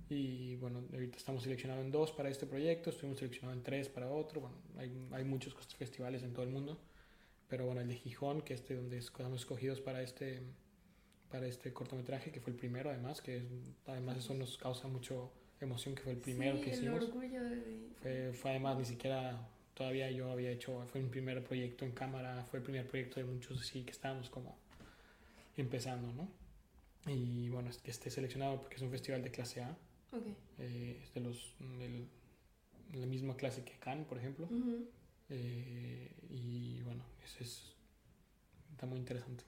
[0.08, 4.10] Y bueno, ahorita estamos seleccionados en dos para este proyecto, estuvimos seleccionados en tres para
[4.10, 4.40] otro.
[4.40, 6.80] Bueno, hay, hay muchos festivales en todo el mundo,
[7.50, 10.42] pero bueno, el de Gijón, que es donde estamos escogidos para este,
[11.30, 13.44] para este cortometraje, que fue el primero además, que
[13.88, 17.10] además eso nos causa mucho emoción, que fue el primero que hicimos.
[18.02, 22.46] Fue, fue además ni siquiera todavía yo había hecho, fue mi primer proyecto en cámara,
[22.50, 24.58] fue el primer proyecto de muchos así que estábamos como
[25.58, 26.28] empezando, ¿no?
[27.12, 29.78] Y bueno, es que esté seleccionado porque es un festival de clase A.
[30.12, 30.36] Okay.
[30.60, 32.08] Eh, es de los de
[32.94, 34.48] la misma clase que Cannes, por ejemplo.
[35.30, 37.76] eh, y bueno, eso es,
[38.72, 39.44] está muy interesante.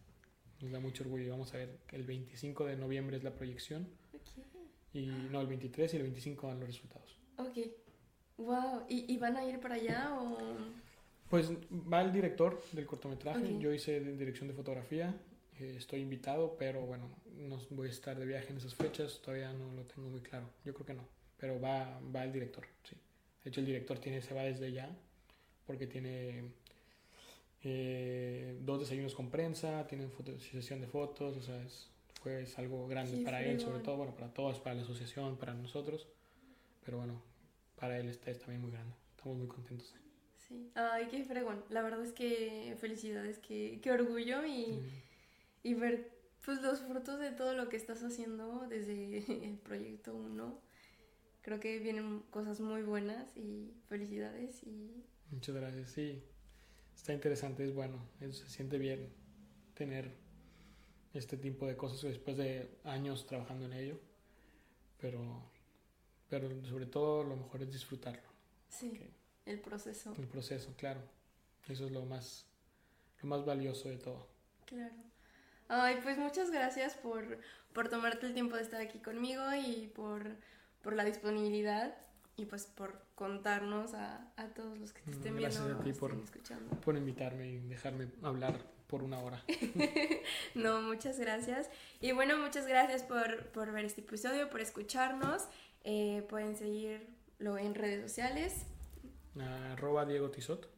[0.61, 1.31] Nos da mucho orgullo.
[1.31, 3.87] Vamos a ver el 25 de noviembre es la proyección.
[4.13, 4.43] Okay.
[4.93, 7.17] Y no, el 23 y el 25 dan los resultados.
[7.37, 7.57] Ok.
[8.37, 8.85] Wow.
[8.89, 10.37] ¿Y, ¿Y, van a ir para allá o...?
[11.29, 13.39] Pues va el director del cortometraje.
[13.39, 13.59] Okay.
[13.59, 15.13] Yo hice dirección de fotografía
[15.59, 19.51] eh, estoy invitado, pero bueno, no voy a estar de viaje en esas fechas, todavía
[19.53, 20.49] no lo tengo muy claro.
[20.63, 21.07] Yo creo que no.
[21.37, 22.95] pero va, va el director, sí.
[23.43, 24.95] De hecho, el director tiene, se va desde ya,
[25.65, 26.51] porque tiene
[27.63, 31.89] eh, dos desayunos con prensa, tienen foto, sesión de fotos, o sea, es,
[32.21, 35.53] fue, es algo grande para él, sobre todo, bueno, para todos, para la asociación, para
[35.53, 36.07] nosotros,
[36.85, 37.21] pero bueno,
[37.79, 39.93] para él está, es también muy grande, estamos muy contentos.
[40.47, 44.79] Sí, ay, qué fregón, la verdad es que felicidades, qué, qué orgullo y,
[45.63, 50.67] y ver pues los frutos de todo lo que estás haciendo desde el proyecto 1
[51.47, 55.01] creo que vienen cosas muy buenas y felicidades y...
[55.31, 56.21] Muchas gracias, sí.
[56.97, 59.13] Está interesante, es bueno, se siente bien
[59.75, 60.11] tener
[61.13, 63.99] este tipo de cosas después de años trabajando en ello,
[64.99, 65.49] pero,
[66.27, 68.27] pero sobre todo lo mejor es disfrutarlo.
[68.67, 69.09] Sí,
[69.45, 70.13] el proceso.
[70.17, 70.99] El proceso, claro.
[71.69, 72.45] Eso es lo más,
[73.21, 74.27] lo más valioso de todo.
[74.65, 74.95] Claro.
[75.69, 77.39] Ay, pues muchas gracias por,
[77.71, 80.35] por tomarte el tiempo de estar aquí conmigo y por
[80.87, 81.93] por la disponibilidad
[82.37, 85.81] y pues por contarnos a, a todos los que te estén Gracias viendo.
[85.81, 86.75] a ti por, escuchando.
[86.81, 89.43] por invitarme y dejarme hablar por una hora.
[90.55, 91.69] no, muchas gracias.
[91.99, 95.43] Y bueno, muchas gracias por, por ver este episodio, por escucharnos.
[95.83, 98.65] Eh, pueden seguirlo en redes sociales.
[99.71, 100.69] Arroba Diego Tizot.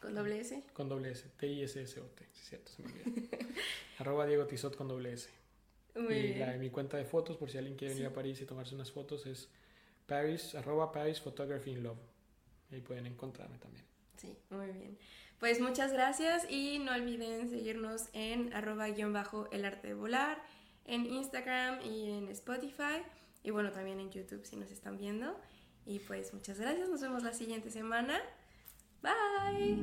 [0.00, 0.62] ¿Con doble S?
[0.72, 1.28] Con doble S.
[1.38, 2.28] T-I-S-S-O-T.
[2.32, 3.38] Sí, cierto, se me olvidó.
[3.98, 5.30] Arroba Diego Tizot con doble S
[6.10, 8.74] y La, mi cuenta de fotos, por si alguien quiere venir a París y tomarse
[8.74, 9.48] unas fotos, es
[10.06, 11.98] Paris, arroba Paris Photography in Love.
[12.70, 13.84] Ahí pueden encontrarme también.
[14.16, 14.98] Sí, muy bien.
[15.38, 20.42] Pues muchas gracias y no olviden seguirnos en arroba guion bajo el arte de volar,
[20.86, 23.02] en Instagram y en Spotify
[23.42, 25.38] y bueno, también en YouTube si nos están viendo.
[25.84, 28.20] Y pues muchas gracias, nos vemos la siguiente semana.
[29.02, 29.76] Bye.